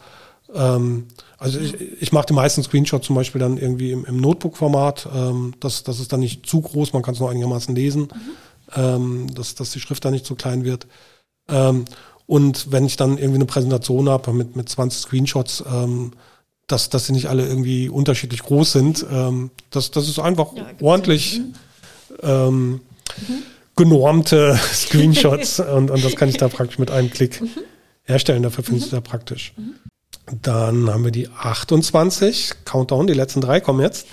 [0.54, 1.06] ähm,
[1.36, 5.08] also ich, ich mache die meisten Screenshots zum Beispiel dann irgendwie im, im Notebook-Format.
[5.14, 8.36] Ähm, das, das ist dann nicht zu groß, man kann es nur einigermaßen lesen, mhm.
[8.74, 10.86] ähm, dass, dass die Schrift da nicht zu klein wird.
[11.48, 11.84] Ähm,
[12.26, 16.12] und wenn ich dann irgendwie eine Präsentation habe mit, mit 20 Screenshots, ähm,
[16.68, 20.66] dass, dass sie nicht alle irgendwie unterschiedlich groß sind, ähm, das, das ist einfach ja,
[20.80, 21.40] ordentlich.
[21.40, 21.54] Mhm.
[22.22, 22.70] Ähm,
[23.28, 23.42] mhm
[23.78, 27.48] genormte Screenshots und, und das kann ich da praktisch mit einem Klick mhm.
[28.02, 28.42] herstellen.
[28.42, 29.54] Dafür finde ich es sehr praktisch.
[29.56, 29.74] Mhm.
[30.42, 34.08] Dann haben wir die 28, Countdown, die letzten drei kommen jetzt.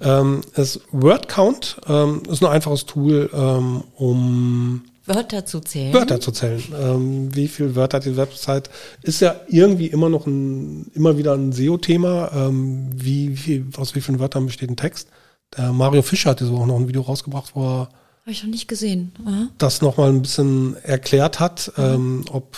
[0.00, 5.92] Ähm, ist Word Count, ähm, ist ein einfaches Tool, ähm, um Wörter zu zählen.
[5.92, 6.62] Wörter zu zählen.
[6.78, 8.70] Ähm, wie viele Wörter hat die Website?
[9.02, 12.30] Ist ja irgendwie immer noch ein, immer wieder ein SEO-Thema.
[12.34, 15.08] Ähm, wie, wie, aus wie vielen Wörtern besteht ein Text?
[15.56, 17.88] Der Mario Fischer hat so auch noch ein Video rausgebracht, wo er
[18.24, 19.12] habe ich noch nicht gesehen.
[19.26, 19.48] Aha.
[19.58, 22.56] Das nochmal ein bisschen erklärt hat, ähm, ob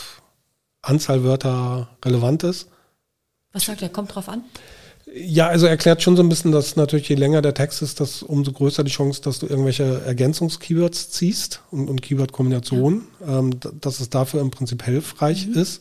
[0.80, 2.68] Anzahl Wörter relevant ist.
[3.53, 3.88] Was sagt er?
[3.88, 4.44] Kommt drauf an?
[5.18, 8.22] Ja, also erklärt schon so ein bisschen, dass natürlich je länger der Text ist, dass
[8.22, 13.38] umso größer die Chance, dass du irgendwelche Ergänzungskeywords ziehst und, und Keyword-Kombinationen, ja.
[13.38, 15.54] ähm, dass es dafür im Prinzip hilfreich mhm.
[15.54, 15.80] ist.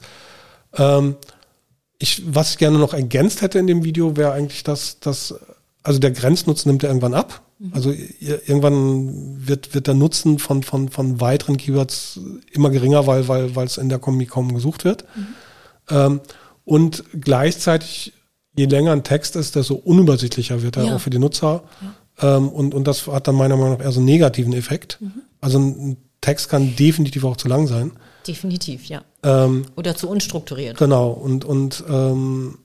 [0.73, 1.15] Ähm,
[1.99, 5.35] ich, was ich gerne noch ergänzt hätte in dem Video, wäre eigentlich, dass, dass
[5.83, 7.41] also der Grenznutzen nimmt ja irgendwann ab.
[7.59, 7.71] Mhm.
[7.73, 12.21] Also irgendwann wird, wird der Nutzen von, von, von weiteren Keywords
[12.51, 15.03] immer geringer, weil, weil, weil es in der Kombi kaum gesucht wird.
[15.15, 15.27] Mhm.
[15.89, 16.21] Ähm,
[16.63, 18.13] und gleichzeitig,
[18.55, 20.95] je länger ein Text ist, desto unübersichtlicher wird er ja.
[20.95, 21.63] auch für die Nutzer.
[22.21, 22.37] Ja.
[22.37, 24.99] Ähm, und, und das hat dann meiner Meinung nach eher so einen negativen Effekt.
[25.01, 25.21] Mhm.
[25.41, 27.91] Also ein Text kann definitiv auch zu lang sein.
[28.27, 29.03] Definitiv, ja.
[29.23, 30.77] Ähm, Oder zu unstrukturiert.
[30.77, 31.09] Genau.
[31.11, 32.57] Und, und ähm,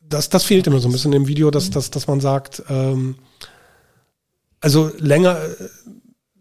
[0.00, 1.72] das, das fehlt immer so ein bisschen im Video, dass, mhm.
[1.72, 3.16] dass, dass man sagt, ähm,
[4.60, 5.38] also länger,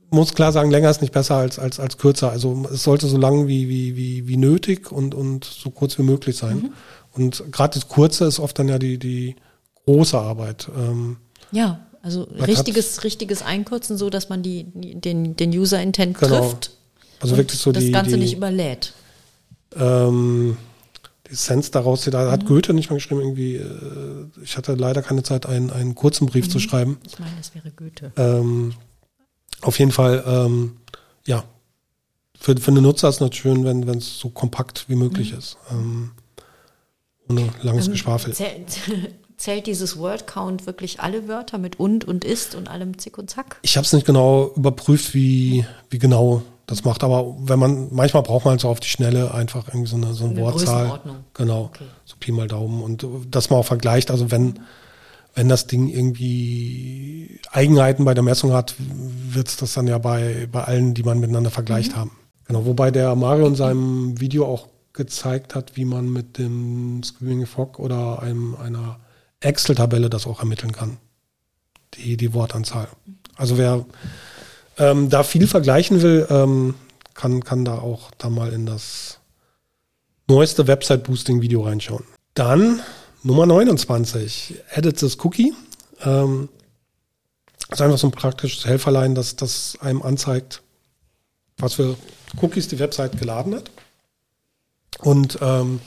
[0.10, 2.32] muss klar sagen, länger ist nicht besser als, als, als kürzer.
[2.32, 6.04] Also es sollte so lang wie, wie, wie, wie nötig und, und so kurz wie
[6.04, 6.58] möglich sein.
[6.58, 6.70] Mhm.
[7.14, 9.36] Und gerade das Kurze ist oft dann ja die, die
[9.86, 10.70] große Arbeit.
[10.78, 11.18] Ähm,
[11.52, 16.40] ja, also richtiges, richtiges Einkürzen, so dass man die, den, den User-Intent genau.
[16.40, 16.72] trifft.
[17.20, 18.94] Also wirklich so das die, Ganze die, nicht überlädt.
[19.76, 20.58] Ähm,
[21.28, 22.32] die Essenz daraus, da mhm.
[22.32, 26.28] hat Goethe nicht mal geschrieben, irgendwie, äh, ich hatte leider keine Zeit, einen, einen kurzen
[26.28, 26.52] Brief mhm.
[26.52, 26.98] zu schreiben.
[27.06, 28.12] Ich meine, es wäre Goethe.
[28.16, 28.74] Ähm,
[29.62, 30.78] auf jeden Fall, ähm,
[31.26, 31.44] ja,
[32.40, 35.38] für, für den Nutzer ist es natürlich schön, wenn es so kompakt wie möglich mhm.
[35.38, 35.58] ist.
[35.72, 36.12] Ähm,
[37.30, 38.34] ohne langes ähm, Geschwafel.
[38.34, 38.80] Zählt,
[39.38, 43.30] zählt dieses Word Count wirklich alle Wörter mit und und ist und allem Zick und
[43.30, 43.58] Zack?
[43.64, 48.24] Ich habe es nicht genau überprüft, wie, wie genau das macht aber, wenn man, manchmal
[48.24, 51.00] braucht man so auf die Schnelle einfach irgendwie so eine, so eine, eine Wortzahl.
[51.34, 51.72] Genau.
[51.74, 51.86] Okay.
[52.04, 52.84] So Pi mal Daumen.
[52.84, 54.60] Und dass man auch vergleicht, also wenn,
[55.38, 60.50] wenn das Ding irgendwie Eigenheiten bei der Messung hat, wird es das dann ja bei,
[60.52, 61.98] bei allen, die man miteinander vergleicht mhm.
[61.98, 62.12] haben.
[62.46, 62.66] Genau.
[62.66, 67.78] Wobei der Mario in seinem Video auch gezeigt hat, wie man mit dem Screaming Fog
[67.78, 69.00] oder einem, einer
[69.40, 70.98] Excel-Tabelle das auch ermitteln kann.
[71.94, 72.88] Die, die Wortanzahl.
[73.36, 73.86] Also wer,
[74.80, 76.74] ähm, da viel vergleichen will, ähm,
[77.14, 79.20] kann, kann da auch da mal in das
[80.28, 82.06] neueste Website-Boosting-Video reinschauen.
[82.34, 82.82] Dann
[83.24, 85.54] Nummer 29, Edit this Cookie.
[86.04, 86.50] Ähm,
[87.70, 90.62] ist einfach so ein praktisches Helferlein, das, das einem anzeigt,
[91.58, 91.96] was für
[92.42, 93.72] Cookies die Website geladen hat.
[95.00, 95.80] Und ähm,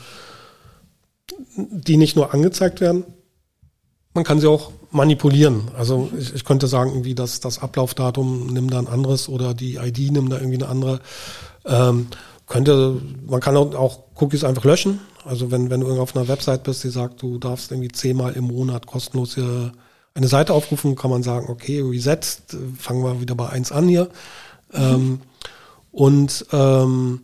[1.56, 3.04] die nicht nur angezeigt werden,
[4.12, 5.70] man kann sie auch manipulieren.
[5.76, 9.76] Also ich, ich könnte sagen, irgendwie das, das Ablaufdatum nimm da ein anderes oder die
[9.76, 11.00] ID nimm da irgendwie eine andere.
[11.64, 12.08] Ähm,
[12.46, 15.00] könnte, man kann auch Cookies einfach löschen.
[15.24, 18.44] Also wenn, wenn du auf einer Website bist, die sagt, du darfst irgendwie zehnmal im
[18.44, 19.72] Monat kostenlos hier
[20.14, 22.20] eine Seite aufrufen, kann man sagen, okay, Reset,
[22.78, 24.04] fangen wir wieder bei eins an hier.
[24.72, 24.78] Mhm.
[24.78, 25.20] Ähm,
[25.92, 27.20] und ähm,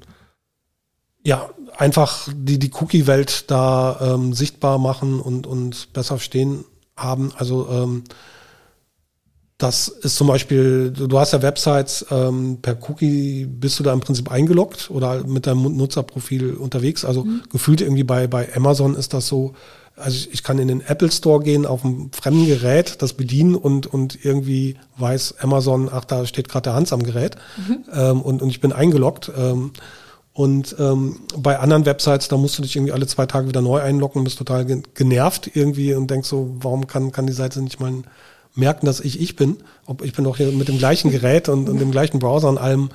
[1.24, 6.64] ja, einfach die, die Cookie-Welt da ähm, sichtbar machen und, und besser verstehen
[6.96, 7.32] haben.
[7.36, 8.04] Also ähm,
[9.58, 14.00] das ist zum Beispiel, du hast ja Websites, ähm, per Cookie bist du da im
[14.00, 17.06] Prinzip eingeloggt oder mit deinem Nutzerprofil unterwegs.
[17.06, 17.42] Also mhm.
[17.50, 19.54] gefühlt irgendwie bei, bei Amazon ist das so,
[19.96, 23.86] also ich kann in den Apple Store gehen, auf einem fremden Gerät, das bedienen und,
[23.86, 27.84] und irgendwie weiß Amazon, ach, da steht gerade der Hans am Gerät mhm.
[27.94, 29.32] ähm, und, und ich bin eingeloggt.
[29.34, 29.72] Ähm,
[30.34, 33.80] und ähm, bei anderen Websites, da musst du dich irgendwie alle zwei Tage wieder neu
[33.80, 38.02] einloggen, bist total genervt irgendwie und denkst so, warum kann, kann die Seite nicht mal
[38.56, 39.56] merken, dass ich ich bin?
[39.84, 42.58] Ob ich bin doch hier mit dem gleichen Gerät und, und dem gleichen Browser und
[42.58, 42.90] allem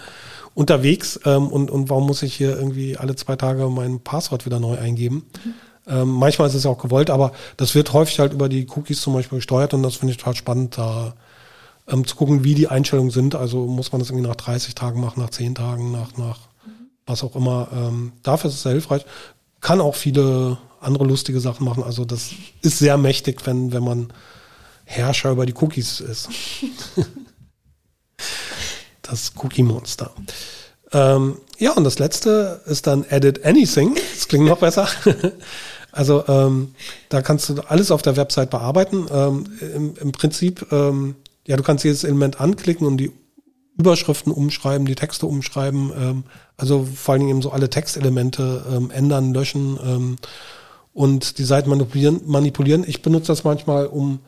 [0.54, 4.60] unterwegs ähm, und, und warum muss ich hier irgendwie alle zwei Tage mein Passwort wieder
[4.60, 5.26] neu eingeben?
[5.46, 5.54] Mhm.
[5.88, 9.14] Ähm, manchmal ist es auch gewollt, aber das wird häufig halt über die Cookies zum
[9.14, 11.14] Beispiel gesteuert und das finde ich total spannend, da
[11.88, 13.36] ähm, zu gucken, wie die Einstellungen sind.
[13.36, 16.40] Also muss man das irgendwie nach 30 Tagen machen, nach 10 Tagen, nach, nach
[17.06, 17.68] was auch immer.
[17.74, 19.06] Ähm, dafür ist es sehr hilfreich.
[19.60, 21.84] Kann auch viele andere lustige Sachen machen.
[21.84, 22.32] Also das
[22.62, 24.14] ist sehr mächtig, wenn, wenn man
[24.92, 26.30] Herrscher über die Cookies ist.
[29.02, 30.12] das Cookie-Monster.
[30.92, 33.96] Ähm, ja, und das letzte ist dann Edit Anything.
[34.14, 34.88] Das klingt noch besser.
[35.92, 36.76] also ähm,
[37.10, 39.08] da kannst du alles auf der Website bearbeiten.
[39.12, 41.16] Ähm, im, im, Prinzip, ähm,
[41.48, 43.12] ja, du kannst jedes Element anklicken und die
[43.78, 46.24] Überschriften umschreiben, die Texte umschreiben, ähm,
[46.58, 50.18] also vor allen Dingen eben so alle Textelemente ähm, ändern, löschen
[50.94, 52.84] und die Seiten manipulieren, manipulieren.
[52.86, 54.20] Ich benutze das manchmal, um,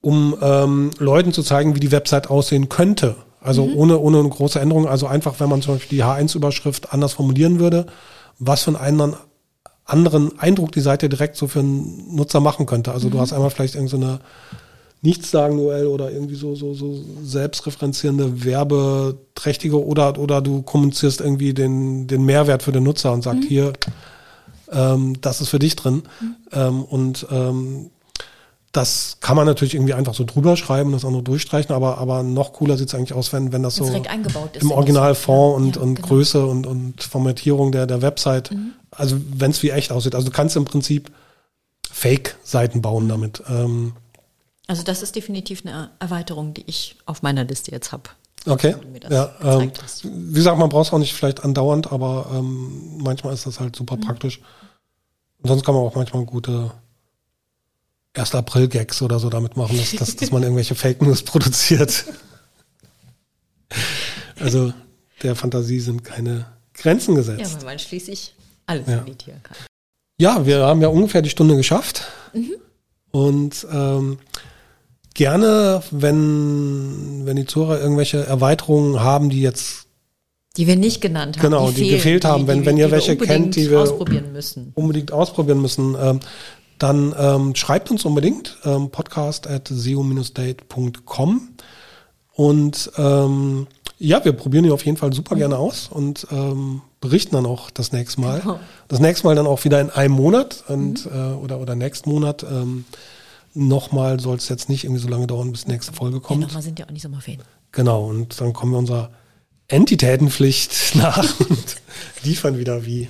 [0.00, 3.16] um ähm, Leuten zu zeigen, wie die Website aussehen könnte.
[3.40, 3.76] Also mhm.
[3.76, 4.86] ohne, ohne eine große Änderung.
[4.86, 7.86] Also einfach, wenn man zum Beispiel die H1-Überschrift anders formulieren würde,
[8.38, 9.14] was für einen
[9.84, 12.92] anderen, Eindruck die Seite direkt so für einen Nutzer machen könnte.
[12.92, 13.12] Also mhm.
[13.12, 14.18] du hast einmal vielleicht irgendeine so
[15.00, 21.54] nichts sagen UL oder irgendwie so, so, so selbstreferenzierende, werbeträchtige oder, oder du kommunizierst irgendwie
[21.54, 23.46] den, den Mehrwert für den Nutzer und sagst, mhm.
[23.46, 23.72] hier,
[24.72, 26.02] ähm, das ist für dich drin.
[26.20, 26.36] Mhm.
[26.52, 27.90] Ähm, und ähm,
[28.78, 32.52] das kann man natürlich irgendwie einfach so drüber schreiben, das andere durchstreichen, aber, aber noch
[32.52, 36.08] cooler sieht es eigentlich aus, wenn, wenn das so im Originalfond und, ja, und genau.
[36.08, 38.74] Größe und, und Formatierung der, der Website, mhm.
[38.92, 40.14] also wenn es wie echt aussieht.
[40.14, 41.10] Also du kannst im Prinzip
[41.90, 43.42] Fake-Seiten bauen damit.
[43.48, 43.94] Ähm,
[44.68, 48.04] also das ist definitiv eine Erweiterung, die ich auf meiner Liste jetzt habe.
[48.46, 48.76] Okay.
[49.10, 49.72] Ja, ähm,
[50.04, 53.74] wie gesagt, man braucht es auch nicht vielleicht andauernd, aber ähm, manchmal ist das halt
[53.74, 54.02] super mhm.
[54.02, 54.40] praktisch.
[55.42, 56.70] Und sonst kann man auch manchmal gute
[58.18, 58.34] 1.
[58.34, 62.04] April-Gags oder so damit machen, dass, dass, dass man irgendwelche Fake News produziert.
[64.40, 64.72] also
[65.22, 67.40] der Fantasie sind keine Grenzen gesetzt.
[67.40, 68.34] Ja, weil man schließlich
[68.66, 69.02] alles ja.
[69.02, 69.56] editieren kann.
[70.20, 72.02] Ja, wir haben ja ungefähr die Stunde geschafft.
[72.32, 72.54] Mhm.
[73.10, 74.18] Und ähm,
[75.14, 79.86] gerne, wenn, wenn die Zuhörer irgendwelche Erweiterungen haben, die jetzt
[80.56, 81.42] die wir nicht genannt haben.
[81.42, 82.42] Genau, die, die gefehlt haben.
[82.42, 84.72] Die, wenn, die, wenn ihr welche kennt, die wir ausprobieren müssen.
[84.74, 86.18] unbedingt ausprobieren müssen, ähm,
[86.78, 91.48] dann ähm, schreibt uns unbedingt ähm, podcast at seo-date.com
[92.32, 93.66] und ähm,
[93.98, 97.70] ja, wir probieren die auf jeden Fall super gerne aus und ähm, berichten dann auch
[97.70, 98.40] das nächste Mal.
[98.40, 98.60] Genau.
[98.86, 101.12] Das nächste Mal dann auch wieder in einem Monat und, mhm.
[101.12, 102.44] äh, oder, oder nächsten Monat.
[102.44, 102.84] Ähm,
[103.54, 106.42] Nochmal soll es jetzt nicht irgendwie so lange dauern, bis die nächste Folge kommt.
[106.42, 107.42] Ja, nochmal sind ja auch nicht Sommerferien.
[107.72, 109.10] Genau, und dann kommen wir unserer
[109.66, 111.76] Entitätenpflicht nach und
[112.22, 113.08] liefern wieder wie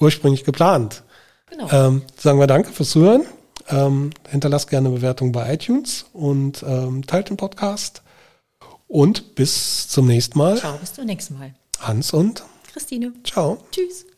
[0.00, 1.04] ursprünglich geplant.
[1.50, 1.68] Genau.
[1.70, 3.24] Ähm, sagen wir danke fürs Zuhören.
[3.68, 8.02] Ähm, hinterlasst gerne eine Bewertung bei iTunes und ähm, teilt den Podcast.
[8.88, 10.56] Und bis zum nächsten Mal.
[10.56, 11.54] Ciao, bis zum nächsten Mal.
[11.78, 12.42] Hans und
[12.72, 13.12] Christine.
[13.24, 13.58] Ciao.
[13.70, 14.09] Tschüss.